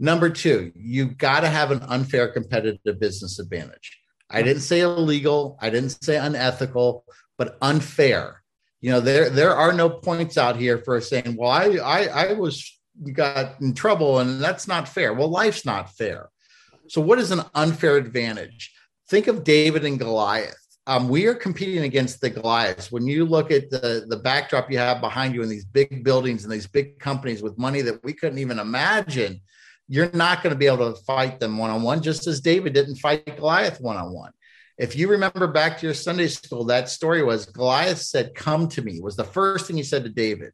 Number 0.00 0.30
two, 0.30 0.72
you've 0.76 1.18
got 1.18 1.40
to 1.40 1.48
have 1.48 1.70
an 1.70 1.80
unfair 1.88 2.28
competitive 2.28 3.00
business 3.00 3.38
advantage. 3.38 3.98
I 4.30 4.42
didn't 4.42 4.62
say 4.62 4.80
illegal, 4.80 5.58
I 5.60 5.70
didn't 5.70 6.02
say 6.02 6.16
unethical, 6.16 7.04
but 7.36 7.56
unfair. 7.62 8.42
You 8.80 8.92
know, 8.92 9.00
there 9.00 9.28
there 9.28 9.54
are 9.54 9.72
no 9.72 9.90
points 9.90 10.38
out 10.38 10.56
here 10.56 10.78
for 10.78 11.00
saying, 11.00 11.36
well, 11.36 11.50
I 11.50 11.64
I, 11.78 12.04
I 12.04 12.32
was 12.34 12.78
got 13.12 13.60
in 13.60 13.74
trouble 13.74 14.18
and 14.18 14.40
that's 14.40 14.68
not 14.68 14.88
fair. 14.88 15.14
Well, 15.14 15.30
life's 15.30 15.64
not 15.64 15.90
fair. 15.96 16.28
So, 16.88 17.00
what 17.00 17.18
is 17.18 17.30
an 17.30 17.42
unfair 17.54 17.96
advantage? 17.96 18.72
Think 19.08 19.26
of 19.26 19.44
David 19.44 19.84
and 19.84 19.98
Goliath. 19.98 20.56
Um, 20.86 21.08
we 21.08 21.26
are 21.26 21.34
competing 21.34 21.84
against 21.84 22.20
the 22.20 22.30
Goliaths. 22.30 22.90
When 22.90 23.06
you 23.06 23.26
look 23.26 23.50
at 23.50 23.68
the, 23.68 24.06
the 24.08 24.16
backdrop 24.16 24.70
you 24.70 24.78
have 24.78 25.02
behind 25.02 25.34
you 25.34 25.42
in 25.42 25.48
these 25.48 25.66
big 25.66 26.02
buildings 26.02 26.44
and 26.44 26.52
these 26.52 26.66
big 26.66 26.98
companies 26.98 27.42
with 27.42 27.58
money 27.58 27.82
that 27.82 28.02
we 28.04 28.14
couldn't 28.14 28.38
even 28.38 28.58
imagine, 28.58 29.40
you're 29.88 30.10
not 30.12 30.42
going 30.42 30.54
to 30.54 30.58
be 30.58 30.66
able 30.66 30.94
to 30.94 31.02
fight 31.02 31.40
them 31.40 31.56
one 31.58 31.70
on 31.70 31.82
one, 31.82 32.02
just 32.02 32.26
as 32.26 32.40
David 32.40 32.74
didn't 32.74 32.96
fight 32.96 33.36
Goliath 33.36 33.80
one 33.80 33.96
on 33.96 34.12
one. 34.12 34.32
If 34.76 34.94
you 34.94 35.08
remember 35.08 35.48
back 35.48 35.78
to 35.78 35.86
your 35.86 35.94
Sunday 35.94 36.28
school, 36.28 36.64
that 36.66 36.88
story 36.88 37.24
was 37.24 37.46
Goliath 37.46 37.98
said, 37.98 38.34
Come 38.34 38.68
to 38.68 38.82
me, 38.82 39.00
was 39.00 39.16
the 39.16 39.24
first 39.24 39.66
thing 39.66 39.76
he 39.76 39.82
said 39.82 40.04
to 40.04 40.10
David. 40.10 40.52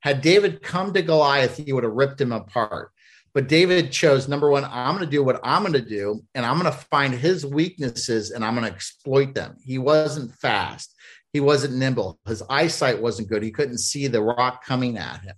Had 0.00 0.20
David 0.20 0.62
come 0.62 0.92
to 0.92 1.02
Goliath, 1.02 1.56
he 1.56 1.72
would 1.72 1.82
have 1.82 1.94
ripped 1.94 2.20
him 2.20 2.30
apart. 2.30 2.90
But 3.32 3.48
David 3.48 3.90
chose 3.90 4.28
number 4.28 4.48
one, 4.48 4.64
I'm 4.64 4.94
going 4.94 5.04
to 5.04 5.10
do 5.10 5.24
what 5.24 5.40
I'm 5.42 5.62
going 5.62 5.72
to 5.72 5.80
do, 5.80 6.22
and 6.36 6.46
I'm 6.46 6.60
going 6.60 6.70
to 6.70 6.78
find 6.90 7.12
his 7.12 7.44
weaknesses 7.44 8.30
and 8.30 8.44
I'm 8.44 8.54
going 8.54 8.66
to 8.66 8.72
exploit 8.72 9.34
them. 9.34 9.56
He 9.64 9.78
wasn't 9.78 10.32
fast. 10.36 10.94
He 11.34 11.40
wasn't 11.40 11.74
nimble. 11.74 12.20
His 12.28 12.44
eyesight 12.48 13.02
wasn't 13.02 13.28
good. 13.28 13.42
He 13.42 13.50
couldn't 13.50 13.78
see 13.78 14.06
the 14.06 14.22
rock 14.22 14.64
coming 14.64 14.96
at 14.96 15.20
him. 15.20 15.34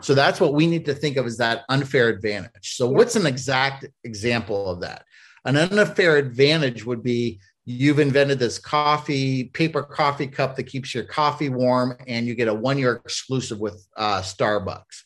So 0.00 0.12
that's 0.12 0.40
what 0.40 0.54
we 0.54 0.66
need 0.66 0.84
to 0.86 0.94
think 0.94 1.16
of 1.16 1.24
as 1.24 1.36
that 1.36 1.62
unfair 1.68 2.08
advantage. 2.08 2.74
So, 2.74 2.88
what's 2.88 3.14
an 3.14 3.26
exact 3.26 3.86
example 4.02 4.68
of 4.68 4.80
that? 4.80 5.04
An 5.44 5.56
unfair 5.56 6.16
advantage 6.16 6.84
would 6.84 7.04
be 7.04 7.38
you've 7.64 8.00
invented 8.00 8.40
this 8.40 8.58
coffee 8.58 9.44
paper 9.44 9.84
coffee 9.84 10.26
cup 10.26 10.56
that 10.56 10.64
keeps 10.64 10.92
your 10.92 11.04
coffee 11.04 11.48
warm 11.48 11.96
and 12.08 12.26
you 12.26 12.34
get 12.34 12.48
a 12.48 12.54
one 12.54 12.76
year 12.76 13.00
exclusive 13.04 13.60
with 13.60 13.86
uh, 13.96 14.20
starbucks 14.22 15.02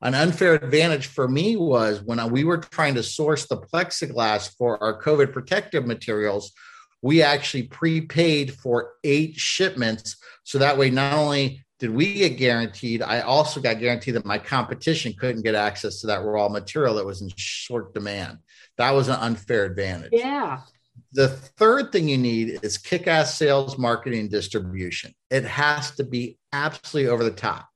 an 0.00 0.14
unfair 0.14 0.54
advantage 0.54 1.08
for 1.08 1.28
me 1.28 1.56
was 1.56 2.00
when 2.02 2.30
we 2.30 2.44
were 2.44 2.56
trying 2.56 2.94
to 2.94 3.02
source 3.02 3.46
the 3.46 3.58
plexiglass 3.58 4.56
for 4.56 4.82
our 4.82 5.02
covid 5.02 5.34
protective 5.34 5.86
materials 5.86 6.52
we 7.02 7.22
actually 7.22 7.64
prepaid 7.64 8.54
for 8.54 8.92
eight 9.04 9.36
shipments 9.36 10.16
so 10.44 10.58
that 10.58 10.78
way 10.78 10.90
not 10.90 11.14
only 11.14 11.64
did 11.78 11.90
we 11.90 12.14
get 12.14 12.38
guaranteed, 12.38 13.02
I 13.02 13.20
also 13.20 13.60
got 13.60 13.78
guaranteed 13.78 14.14
that 14.16 14.24
my 14.24 14.38
competition 14.38 15.14
couldn't 15.16 15.42
get 15.42 15.54
access 15.54 16.00
to 16.00 16.08
that 16.08 16.24
raw 16.24 16.48
material 16.48 16.94
that 16.96 17.06
was 17.06 17.22
in 17.22 17.30
short 17.36 17.94
demand. 17.94 18.38
That 18.78 18.90
was 18.90 19.08
an 19.08 19.16
unfair 19.16 19.64
advantage. 19.64 20.10
Yeah. 20.12 20.62
The 21.12 21.28
third 21.28 21.92
thing 21.92 22.08
you 22.08 22.18
need 22.18 22.58
is 22.62 22.78
kick 22.78 23.06
ass 23.06 23.36
sales, 23.36 23.78
marketing, 23.78 24.28
distribution. 24.28 25.14
It 25.30 25.44
has 25.44 25.92
to 25.92 26.04
be 26.04 26.38
absolutely 26.52 27.10
over 27.10 27.22
the 27.22 27.30
top. 27.30 27.67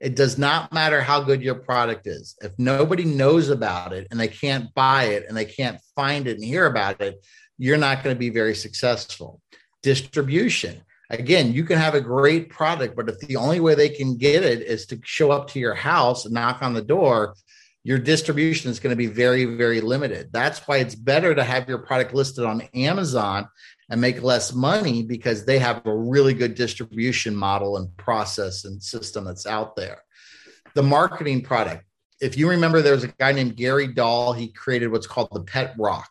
It 0.00 0.14
does 0.14 0.36
not 0.36 0.72
matter 0.72 1.00
how 1.00 1.22
good 1.22 1.42
your 1.42 1.54
product 1.54 2.06
is. 2.06 2.36
If 2.42 2.52
nobody 2.58 3.04
knows 3.04 3.48
about 3.48 3.92
it 3.92 4.06
and 4.10 4.20
they 4.20 4.28
can't 4.28 4.72
buy 4.74 5.04
it 5.04 5.24
and 5.28 5.36
they 5.36 5.46
can't 5.46 5.80
find 5.94 6.26
it 6.26 6.36
and 6.36 6.44
hear 6.44 6.66
about 6.66 7.00
it, 7.00 7.24
you're 7.58 7.78
not 7.78 8.04
going 8.04 8.14
to 8.14 8.18
be 8.18 8.30
very 8.30 8.54
successful. 8.54 9.40
Distribution. 9.82 10.82
Again, 11.08 11.52
you 11.52 11.64
can 11.64 11.78
have 11.78 11.94
a 11.94 12.00
great 12.00 12.50
product, 12.50 12.96
but 12.96 13.08
if 13.08 13.18
the 13.20 13.36
only 13.36 13.60
way 13.60 13.74
they 13.74 13.88
can 13.88 14.16
get 14.16 14.42
it 14.42 14.60
is 14.60 14.86
to 14.86 15.00
show 15.04 15.30
up 15.30 15.48
to 15.50 15.58
your 15.58 15.74
house 15.74 16.24
and 16.24 16.34
knock 16.34 16.62
on 16.62 16.74
the 16.74 16.82
door, 16.82 17.34
your 17.84 17.98
distribution 17.98 18.70
is 18.70 18.80
going 18.80 18.90
to 18.90 18.96
be 18.96 19.06
very, 19.06 19.44
very 19.44 19.80
limited. 19.80 20.28
That's 20.32 20.58
why 20.66 20.78
it's 20.78 20.96
better 20.96 21.34
to 21.34 21.44
have 21.44 21.68
your 21.68 21.78
product 21.78 22.12
listed 22.12 22.44
on 22.44 22.62
Amazon 22.74 23.48
and 23.88 24.00
make 24.00 24.22
less 24.22 24.52
money 24.52 25.02
because 25.02 25.44
they 25.44 25.58
have 25.58 25.84
a 25.86 25.94
really 25.94 26.34
good 26.34 26.54
distribution 26.54 27.34
model 27.34 27.76
and 27.76 27.94
process 27.96 28.64
and 28.64 28.82
system 28.82 29.24
that's 29.24 29.46
out 29.46 29.76
there. 29.76 30.02
The 30.74 30.82
marketing 30.82 31.42
product. 31.42 31.84
If 32.20 32.36
you 32.36 32.48
remember, 32.48 32.82
there 32.82 32.94
was 32.94 33.04
a 33.04 33.08
guy 33.08 33.32
named 33.32 33.56
Gary 33.56 33.88
Dahl. 33.88 34.32
He 34.32 34.48
created 34.48 34.90
what's 34.90 35.06
called 35.06 35.28
the 35.32 35.42
Pet 35.42 35.74
Rock. 35.78 36.08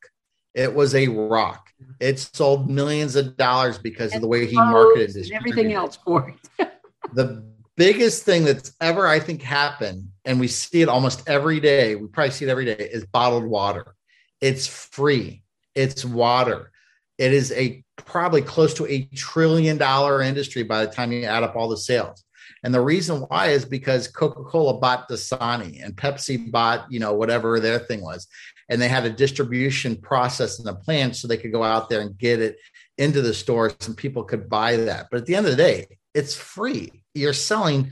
It 0.54 0.74
was 0.74 0.96
a 0.96 1.08
rock. 1.08 1.70
It 2.00 2.20
sold 2.20 2.70
millions 2.70 3.16
of 3.16 3.36
dollars 3.36 3.78
because 3.78 4.12
and 4.12 4.18
of 4.18 4.22
the 4.22 4.28
way 4.28 4.46
he 4.46 4.56
marketed 4.56 5.16
and 5.16 5.32
everything 5.34 5.74
else 5.74 5.98
for 5.98 6.34
it. 6.58 6.72
the 7.14 7.44
biggest 7.76 8.24
thing 8.24 8.46
that's 8.46 8.74
ever, 8.80 9.06
I 9.06 9.20
think, 9.20 9.42
happened, 9.42 10.10
and 10.24 10.40
we 10.40 10.48
see 10.48 10.82
it 10.82 10.90
almost 10.90 11.28
every 11.28 11.60
day, 11.60 11.96
we 11.96 12.08
probably 12.08 12.32
see 12.32 12.46
it 12.46 12.50
every 12.50 12.66
day, 12.66 12.90
is 12.92 13.06
bottled 13.06 13.46
water. 13.46 13.96
It's 14.40 14.68
free, 14.68 15.44
it's 15.74 16.06
water. 16.06 16.72
It 17.18 17.34
is 17.34 17.52
a 17.54 17.84
probably 17.98 18.42
close 18.42 18.74
to 18.76 18.88
a 18.88 19.04
trillion 19.16 19.78
dollar 19.78 20.22
industry 20.22 20.64
by 20.64 20.86
the 20.86 20.92
time 20.92 21.12
you 21.12 21.24
add 21.24 21.44
up 21.44 21.56
all 21.56 21.70
the 21.70 21.78
sales. 21.78 22.24
And 22.64 22.74
the 22.74 22.82
reason 22.82 23.22
why 23.22 23.48
is 23.48 23.64
because 23.64 24.08
Coca-Cola 24.08 24.80
bought 24.80 25.08
Dasani 25.08 25.84
and 25.84 25.96
Pepsi 25.96 26.52
bought, 26.52 26.92
you 26.92 27.00
know, 27.00 27.14
whatever 27.14 27.60
their 27.60 27.80
thing 27.80 28.02
was. 28.02 28.28
And 28.70 28.82
they 28.82 28.88
had 28.88 29.06
a 29.06 29.12
distribution 29.12 29.96
process 29.96 30.60
and 30.60 30.68
a 30.68 30.74
plan 30.74 31.14
so 31.14 31.28
they 31.28 31.38
could 31.38 31.52
go 31.52 31.64
out 31.64 31.90
there 31.90 32.02
and 32.02 32.18
get 32.18 32.42
it 32.42 32.58
into 32.98 33.22
the 33.22 33.34
stores 33.34 33.76
and 33.86 33.96
people 33.96 34.24
could 34.24 34.50
buy 34.50 34.78
that. 34.78 35.08
But 35.12 35.22
at 35.22 35.26
the 35.28 35.36
end 35.36 35.46
of 35.46 35.52
the 35.52 35.58
day, 35.58 35.88
it's 36.14 36.36
free. 36.36 37.04
You're 37.14 37.34
selling 37.34 37.92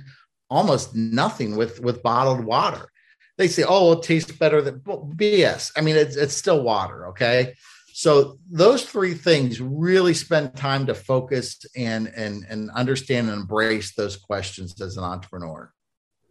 almost 0.50 0.96
nothing 0.96 1.56
with 1.56 1.80
with 1.82 2.04
bottled 2.04 2.44
water. 2.44 2.90
They 3.38 3.48
say, 3.48 3.64
"Oh, 3.68 3.94
it 3.94 4.04
tastes 4.04 4.32
better 4.32 4.62
than 4.62 4.82
well, 4.86 5.12
BS." 5.16 5.72
I 5.76 5.82
mean, 5.82 5.96
it's 5.96 6.16
it's 6.16 6.36
still 6.36 6.64
water, 6.64 7.08
okay? 7.08 7.54
So 7.96 8.40
those 8.50 8.84
three 8.86 9.14
things 9.14 9.62
really 9.62 10.16
spend 10.16 10.56
time 10.56 10.88
to 10.88 10.96
focus 10.96 11.64
and 11.76 12.08
and 12.08 12.44
and 12.50 12.72
understand 12.72 13.30
and 13.30 13.42
embrace 13.42 13.94
those 13.94 14.18
questions 14.18 14.82
as 14.82 14.98
an 14.98 15.04
entrepreneur. 15.04 15.72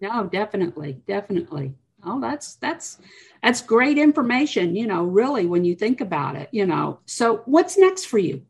No, 0.00 0.24
definitely, 0.24 1.00
definitely. 1.06 1.74
Oh, 2.04 2.20
that's 2.20 2.56
that's 2.56 2.98
that's 3.44 3.62
great 3.62 3.96
information. 3.96 4.74
You 4.74 4.88
know, 4.88 5.04
really, 5.04 5.46
when 5.46 5.64
you 5.64 5.76
think 5.76 6.00
about 6.00 6.34
it, 6.34 6.48
you 6.50 6.66
know. 6.66 6.98
So, 7.06 7.42
what's 7.44 7.78
next 7.78 8.06
for 8.06 8.18
you? 8.18 8.42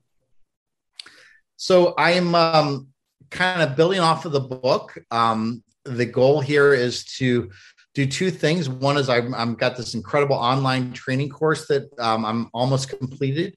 So, 1.59 1.92
I 1.98 2.12
am 2.12 2.35
um, 2.35 2.88
kind 3.29 3.61
of 3.61 3.77
building 3.77 4.01
off 4.01 4.25
of 4.25 4.33
the 4.33 4.40
book. 4.40 4.96
Um, 5.11 5.62
the 5.85 6.07
goal 6.07 6.40
here 6.40 6.72
is 6.72 7.05
to 7.16 7.51
do 7.94 8.07
two 8.07 8.31
things. 8.31 8.68
One 8.68 8.96
is 8.96 9.09
I've, 9.09 9.33
I've 9.35 9.59
got 9.59 9.76
this 9.76 9.94
incredible 9.94 10.37
online 10.37 10.92
training 10.92 11.28
course 11.28 11.66
that 11.68 11.90
um, 11.98 12.24
I'm 12.24 12.50
almost 12.55 12.88
completed. 12.88 13.57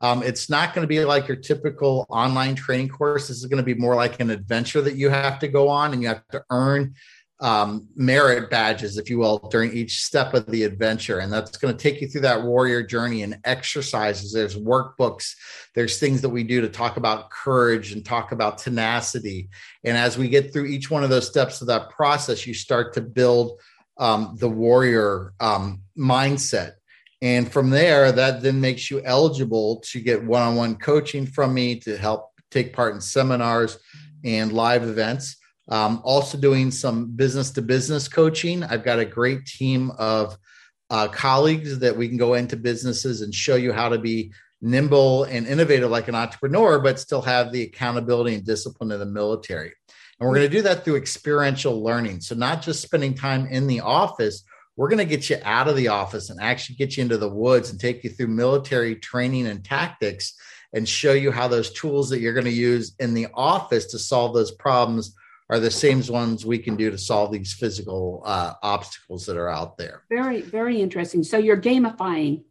Um, 0.00 0.22
it's 0.22 0.50
not 0.50 0.74
going 0.74 0.82
to 0.82 0.88
be 0.88 1.04
like 1.04 1.28
your 1.28 1.36
typical 1.36 2.06
online 2.10 2.54
training 2.54 2.88
course. 2.88 3.28
This 3.28 3.38
is 3.38 3.46
going 3.46 3.64
to 3.64 3.74
be 3.74 3.74
more 3.74 3.94
like 3.94 4.20
an 4.20 4.30
adventure 4.30 4.82
that 4.82 4.96
you 4.96 5.08
have 5.08 5.38
to 5.38 5.48
go 5.48 5.68
on 5.68 5.92
and 5.92 6.02
you 6.02 6.08
have 6.08 6.26
to 6.32 6.44
earn 6.50 6.94
um, 7.38 7.86
merit 7.94 8.48
badges, 8.50 8.96
if 8.96 9.10
you 9.10 9.18
will, 9.18 9.38
during 9.50 9.72
each 9.72 10.02
step 10.02 10.32
of 10.32 10.46
the 10.46 10.64
adventure. 10.64 11.18
And 11.18 11.30
that's 11.30 11.58
going 11.58 11.76
to 11.76 11.82
take 11.82 12.00
you 12.00 12.08
through 12.08 12.22
that 12.22 12.42
warrior 12.42 12.82
journey 12.82 13.22
and 13.22 13.38
exercises. 13.44 14.32
There's 14.32 14.56
workbooks, 14.56 15.34
there's 15.74 15.98
things 15.98 16.22
that 16.22 16.30
we 16.30 16.44
do 16.44 16.62
to 16.62 16.68
talk 16.68 16.96
about 16.96 17.30
courage 17.30 17.92
and 17.92 18.04
talk 18.04 18.32
about 18.32 18.58
tenacity. 18.58 19.50
And 19.84 19.96
as 19.96 20.16
we 20.16 20.28
get 20.28 20.52
through 20.52 20.66
each 20.66 20.90
one 20.90 21.04
of 21.04 21.10
those 21.10 21.26
steps 21.26 21.60
of 21.60 21.66
that 21.66 21.90
process, 21.90 22.46
you 22.46 22.54
start 22.54 22.94
to 22.94 23.02
build 23.02 23.60
um, 23.98 24.36
the 24.38 24.48
warrior 24.48 25.32
um, 25.40 25.82
mindset. 25.98 26.72
And 27.22 27.50
from 27.50 27.70
there, 27.70 28.12
that 28.12 28.42
then 28.42 28.60
makes 28.60 28.90
you 28.90 29.02
eligible 29.02 29.80
to 29.86 30.00
get 30.00 30.22
one 30.22 30.42
on 30.42 30.56
one 30.56 30.76
coaching 30.76 31.26
from 31.26 31.54
me 31.54 31.80
to 31.80 31.96
help 31.96 32.30
take 32.50 32.72
part 32.72 32.94
in 32.94 33.00
seminars 33.00 33.78
and 34.24 34.52
live 34.52 34.82
events. 34.84 35.36
Um, 35.68 36.00
also, 36.04 36.38
doing 36.38 36.70
some 36.70 37.10
business 37.16 37.50
to 37.52 37.62
business 37.62 38.06
coaching. 38.06 38.62
I've 38.62 38.84
got 38.84 39.00
a 39.00 39.04
great 39.04 39.46
team 39.46 39.90
of 39.98 40.36
uh, 40.90 41.08
colleagues 41.08 41.80
that 41.80 41.96
we 41.96 42.08
can 42.08 42.16
go 42.16 42.34
into 42.34 42.56
businesses 42.56 43.22
and 43.22 43.34
show 43.34 43.56
you 43.56 43.72
how 43.72 43.88
to 43.88 43.98
be 43.98 44.32
nimble 44.62 45.24
and 45.24 45.46
innovative 45.46 45.90
like 45.90 46.08
an 46.08 46.14
entrepreneur, 46.14 46.78
but 46.78 47.00
still 47.00 47.22
have 47.22 47.52
the 47.52 47.62
accountability 47.62 48.34
and 48.34 48.44
discipline 48.44 48.92
of 48.92 49.00
the 49.00 49.06
military. 49.06 49.72
And 50.18 50.28
we're 50.28 50.36
going 50.36 50.50
to 50.50 50.56
do 50.56 50.62
that 50.62 50.84
through 50.84 50.96
experiential 50.96 51.82
learning. 51.82 52.20
So, 52.20 52.34
not 52.34 52.62
just 52.62 52.82
spending 52.82 53.14
time 53.14 53.46
in 53.46 53.66
the 53.66 53.80
office, 53.80 54.44
we're 54.76 54.88
going 54.88 54.98
to 54.98 55.04
get 55.04 55.30
you 55.30 55.38
out 55.44 55.68
of 55.68 55.76
the 55.76 55.88
office 55.88 56.30
and 56.30 56.40
actually 56.40 56.76
get 56.76 56.96
you 56.96 57.02
into 57.02 57.18
the 57.18 57.28
woods 57.28 57.70
and 57.70 57.80
take 57.80 58.04
you 58.04 58.10
through 58.10 58.28
military 58.28 58.96
training 58.96 59.46
and 59.46 59.64
tactics 59.64 60.34
and 60.74 60.88
show 60.88 61.12
you 61.12 61.30
how 61.30 61.48
those 61.48 61.72
tools 61.72 62.10
that 62.10 62.20
you're 62.20 62.34
going 62.34 62.44
to 62.44 62.50
use 62.50 62.94
in 62.98 63.14
the 63.14 63.26
office 63.34 63.86
to 63.86 63.98
solve 63.98 64.34
those 64.34 64.50
problems 64.52 65.14
are 65.48 65.60
the 65.60 65.70
same 65.70 66.02
ones 66.08 66.44
we 66.44 66.58
can 66.58 66.76
do 66.76 66.90
to 66.90 66.98
solve 66.98 67.32
these 67.32 67.52
physical 67.52 68.22
uh, 68.26 68.52
obstacles 68.62 69.26
that 69.26 69.36
are 69.36 69.48
out 69.48 69.78
there. 69.78 70.02
Very, 70.10 70.40
very 70.40 70.80
interesting. 70.80 71.22
So 71.22 71.38
you're 71.38 71.60
gamifying 71.60 72.42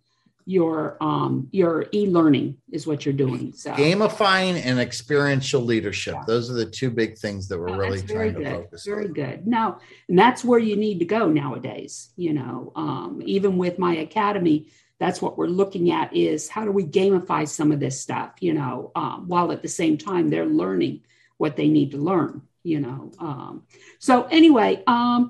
your 0.45 0.97
um, 1.01 1.47
your 1.51 1.87
e-learning 1.91 2.57
is 2.71 2.85
what 2.85 3.05
you're 3.05 3.13
doing. 3.13 3.51
So 3.53 3.71
gamifying 3.71 4.61
and 4.63 4.79
experiential 4.79 5.61
leadership. 5.61 6.13
Yeah. 6.15 6.23
Those 6.27 6.51
are 6.51 6.53
the 6.53 6.67
two 6.67 6.91
big 6.91 7.17
things 7.17 7.47
that 7.47 7.59
we're 7.59 7.69
oh, 7.69 7.77
really 7.77 8.01
trying 8.01 8.33
good. 8.33 8.43
to 8.43 8.51
focus. 8.51 8.87
On. 8.87 8.93
Very 8.93 9.07
on. 9.07 9.13
good. 9.13 9.47
Now, 9.47 9.79
and 10.07 10.17
that's 10.17 10.43
where 10.43 10.59
you 10.59 10.75
need 10.75 10.99
to 10.99 11.05
go 11.05 11.29
nowadays. 11.29 12.09
You 12.15 12.33
know, 12.33 12.71
um, 12.75 13.21
even 13.25 13.57
with 13.57 13.79
my 13.79 13.97
academy, 13.97 14.67
that's 14.99 15.21
what 15.21 15.37
we're 15.37 15.47
looking 15.47 15.91
at 15.91 16.15
is 16.15 16.47
how 16.47 16.63
do 16.63 16.71
we 16.71 16.85
gamify 16.85 17.47
some 17.47 17.71
of 17.71 17.79
this 17.79 17.99
stuff. 17.99 18.33
You 18.39 18.53
know, 18.53 18.91
um, 18.95 19.27
while 19.27 19.51
at 19.51 19.63
the 19.63 19.67
same 19.67 19.97
time 19.97 20.29
they're 20.29 20.45
learning 20.45 21.01
what 21.37 21.55
they 21.55 21.67
need 21.67 21.91
to 21.91 21.97
learn 21.97 22.43
you 22.65 22.79
know. 22.79 23.11
Um, 23.19 23.63
so 23.99 24.23
anyway, 24.23 24.83
um, 24.87 25.29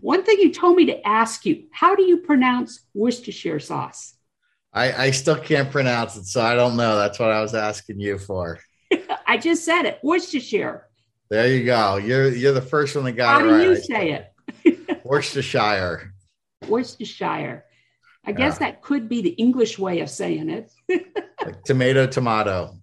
one 0.00 0.24
thing 0.24 0.38
you 0.40 0.52
told 0.52 0.76
me 0.76 0.86
to 0.86 1.06
ask 1.06 1.44
you: 1.46 1.64
How 1.70 1.94
do 1.94 2.02
you 2.02 2.18
pronounce 2.18 2.80
Worcestershire 2.94 3.60
sauce? 3.60 4.14
I, 4.72 5.04
I 5.04 5.10
still 5.12 5.36
can't 5.36 5.70
pronounce 5.70 6.16
it, 6.16 6.26
so 6.26 6.42
I 6.42 6.54
don't 6.54 6.76
know. 6.76 6.96
That's 6.96 7.18
what 7.18 7.30
I 7.30 7.40
was 7.40 7.54
asking 7.54 8.00
you 8.00 8.18
for. 8.18 8.58
I 9.26 9.38
just 9.38 9.64
said 9.64 9.82
it, 9.82 10.00
Worcestershire. 10.02 10.88
There 11.30 11.48
you 11.48 11.64
go. 11.64 11.96
You're 11.96 12.28
you're 12.34 12.52
the 12.52 12.62
first 12.62 12.96
one 12.96 13.04
that 13.04 13.12
got 13.12 13.40
How 13.40 13.46
it 13.46 13.50
right. 13.50 13.58
How 13.58 13.62
do 13.62 13.70
you 13.70 13.76
say 13.76 14.12
it? 14.12 15.00
Worcestershire. 15.04 16.12
Worcestershire. 16.68 17.64
I 18.26 18.30
yeah. 18.30 18.36
guess 18.36 18.58
that 18.58 18.82
could 18.82 19.08
be 19.08 19.20
the 19.22 19.30
English 19.30 19.78
way 19.78 20.00
of 20.00 20.10
saying 20.10 20.48
it. 20.48 20.72
like 21.44 21.62
tomato, 21.64 22.06
tomato 22.06 22.74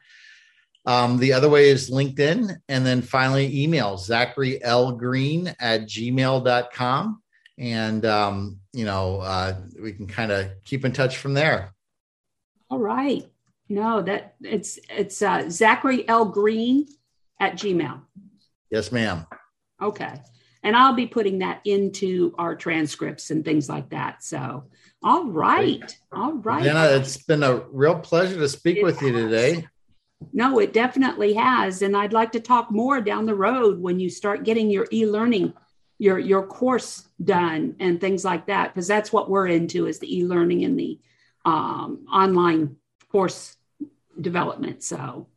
Um, 0.86 1.18
the 1.18 1.34
other 1.34 1.50
way 1.50 1.70
is 1.70 1.92
LinkedIn. 1.92 2.56
And 2.68 2.86
then 2.86 3.02
finally, 3.02 3.64
email 3.64 3.98
Zachary 3.98 4.64
L. 4.64 4.94
Green 4.94 5.54
at 5.60 5.82
gmail.com. 5.82 7.22
and 7.58 8.06
um, 8.06 8.60
you 8.74 8.86
know 8.86 9.20
uh, 9.20 9.56
we 9.82 9.94
can 9.94 10.08
kind 10.08 10.32
of 10.32 10.50
keep 10.66 10.86
in 10.86 10.92
touch 10.92 11.18
from 11.18 11.34
there. 11.34 11.74
All 12.70 12.80
right. 12.80 13.28
No, 13.68 14.02
that 14.02 14.36
it's 14.42 14.80
it's 14.90 15.22
uh, 15.22 15.50
Zachary 15.50 16.08
L 16.08 16.26
Green 16.26 16.88
at 17.40 17.54
Gmail. 17.54 18.02
Yes, 18.72 18.92
ma'am. 18.92 19.26
Okay. 19.82 20.20
And 20.62 20.76
I'll 20.76 20.94
be 20.94 21.08
putting 21.08 21.40
that 21.40 21.62
into 21.64 22.36
our 22.38 22.56
transcripts 22.56 23.32
and 23.32 23.46
things 23.46 23.70
like 23.70 23.90
that. 23.92 24.24
So, 24.24 24.66
all 25.02 25.26
right. 25.26 25.80
Great. 25.80 26.00
All 26.12 26.34
right. 26.34 26.68
Anna, 26.68 26.86
it's 26.98 27.18
been 27.24 27.44
a 27.44 27.62
real 27.72 27.98
pleasure 28.00 28.38
to 28.38 28.50
speak 28.50 28.78
it 28.78 28.84
with 28.84 29.00
has. 29.00 29.10
you 29.10 29.14
today. 29.14 29.68
No, 30.34 30.60
it 30.60 30.74
definitely 30.74 31.34
has. 31.34 31.82
And 31.82 31.96
I'd 31.96 32.12
like 32.12 32.34
to 32.34 32.42
talk 32.42 32.72
more 32.72 33.00
down 33.00 33.26
the 33.26 33.36
road 33.36 33.80
when 33.80 34.02
you 34.02 34.10
start 34.10 34.44
getting 34.44 34.70
your 34.70 34.86
e 34.92 35.06
learning, 35.06 35.54
your, 35.98 36.20
your 36.20 36.46
course 36.46 37.08
done 37.24 37.78
and 37.80 38.02
things 38.02 38.26
like 38.26 38.48
that, 38.48 38.74
because 38.74 38.88
that's 38.88 39.14
what 39.14 39.30
we're 39.30 39.48
into 39.48 39.88
is 39.88 40.00
the 40.00 40.14
e 40.14 40.26
learning 40.26 40.66
and 40.66 40.78
the 40.78 41.00
um, 41.46 42.06
online 42.12 42.76
course 43.10 43.56
development. 44.20 44.84
So. 44.84 45.28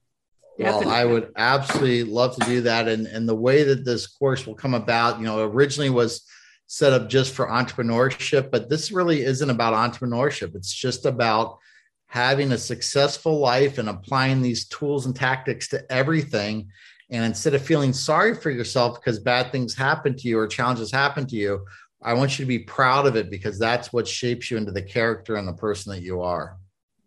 Well, 0.58 0.88
I 0.88 1.04
would 1.04 1.32
absolutely 1.36 2.04
love 2.04 2.36
to 2.36 2.46
do 2.46 2.60
that. 2.62 2.88
And, 2.88 3.06
and 3.06 3.28
the 3.28 3.34
way 3.34 3.62
that 3.64 3.84
this 3.84 4.06
course 4.06 4.46
will 4.46 4.54
come 4.54 4.74
about, 4.74 5.18
you 5.18 5.24
know, 5.24 5.42
originally 5.42 5.90
was 5.90 6.24
set 6.66 6.92
up 6.92 7.08
just 7.08 7.34
for 7.34 7.48
entrepreneurship, 7.48 8.50
but 8.50 8.70
this 8.70 8.92
really 8.92 9.22
isn't 9.22 9.50
about 9.50 9.74
entrepreneurship. 9.74 10.54
It's 10.54 10.72
just 10.72 11.04
about 11.04 11.58
having 12.06 12.52
a 12.52 12.58
successful 12.58 13.38
life 13.38 13.78
and 13.78 13.88
applying 13.88 14.42
these 14.42 14.68
tools 14.68 15.06
and 15.06 15.16
tactics 15.16 15.68
to 15.68 15.92
everything. 15.92 16.70
And 17.10 17.24
instead 17.24 17.54
of 17.54 17.62
feeling 17.62 17.92
sorry 17.92 18.34
for 18.34 18.50
yourself 18.50 19.00
because 19.00 19.18
bad 19.18 19.52
things 19.52 19.74
happen 19.74 20.16
to 20.16 20.28
you 20.28 20.38
or 20.38 20.46
challenges 20.46 20.90
happen 20.90 21.26
to 21.26 21.36
you, 21.36 21.64
I 22.02 22.14
want 22.14 22.38
you 22.38 22.44
to 22.44 22.48
be 22.48 22.58
proud 22.58 23.06
of 23.06 23.16
it 23.16 23.30
because 23.30 23.58
that's 23.58 23.92
what 23.92 24.08
shapes 24.08 24.50
you 24.50 24.56
into 24.56 24.72
the 24.72 24.82
character 24.82 25.36
and 25.36 25.46
the 25.46 25.52
person 25.52 25.92
that 25.92 26.02
you 26.02 26.20
are. 26.22 26.56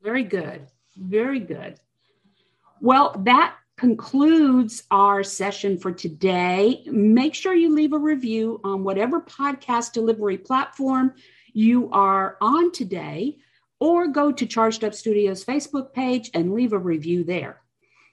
Very 0.02 0.24
good. 0.24 0.68
Very 0.96 1.39
good. 1.39 1.80
Well, 2.82 3.16
that 3.24 3.56
concludes 3.78 4.84
our 4.92 5.24
session 5.24 5.78
for 5.78 5.92
today. 5.92 6.84
Make 6.86 7.36
sure 7.36 7.54
you 7.54 7.74
leave 7.74 7.94
a 7.94 7.98
review 7.98 8.60
on 8.64 8.84
whatever 8.84 9.22
podcast 9.22 9.94
delivery 9.94 10.38
platform 10.38 11.14
you 11.54 11.90
are 11.92 12.38
on 12.42 12.72
today, 12.72 13.38
or 13.80 14.08
go 14.08 14.32
to 14.32 14.46
Charged 14.46 14.84
Up 14.84 14.94
Studios 14.94 15.44
Facebook 15.44 15.94
page 15.94 16.30
and 16.34 16.54
leave 16.54 16.74
a 16.74 16.78
review 16.78 17.24
there. 17.24 17.62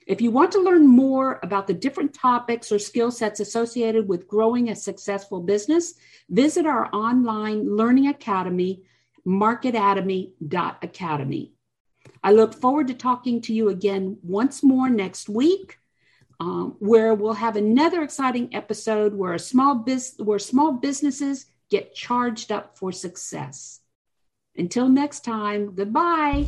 If 0.05 0.21
you 0.21 0.31
want 0.31 0.51
to 0.53 0.61
learn 0.61 0.85
more 0.85 1.39
about 1.43 1.67
the 1.67 1.73
different 1.73 2.13
topics 2.13 2.71
or 2.71 2.79
skill 2.79 3.11
sets 3.11 3.39
associated 3.39 4.07
with 4.07 4.27
growing 4.27 4.69
a 4.69 4.75
successful 4.75 5.41
business, 5.41 5.95
visit 6.29 6.65
our 6.65 6.93
online 6.93 7.75
learning 7.75 8.07
academy, 8.07 8.83
marketatomy.academy. 9.25 11.53
I 12.23 12.31
look 12.31 12.53
forward 12.53 12.87
to 12.87 12.93
talking 12.93 13.41
to 13.41 13.53
you 13.53 13.69
again 13.69 14.17
once 14.23 14.63
more 14.63 14.89
next 14.89 15.27
week, 15.27 15.77
um, 16.39 16.75
where 16.79 17.13
we'll 17.13 17.33
have 17.33 17.57
another 17.57 18.01
exciting 18.01 18.55
episode 18.55 19.13
where 19.13 19.37
small 19.37 19.75
biz- 19.75 20.15
where 20.17 20.39
small 20.39 20.73
businesses 20.73 21.47
get 21.69 21.93
charged 21.93 22.51
up 22.51 22.77
for 22.77 22.91
success. 22.91 23.81
Until 24.55 24.87
next 24.87 25.25
time, 25.25 25.75
goodbye. 25.75 26.47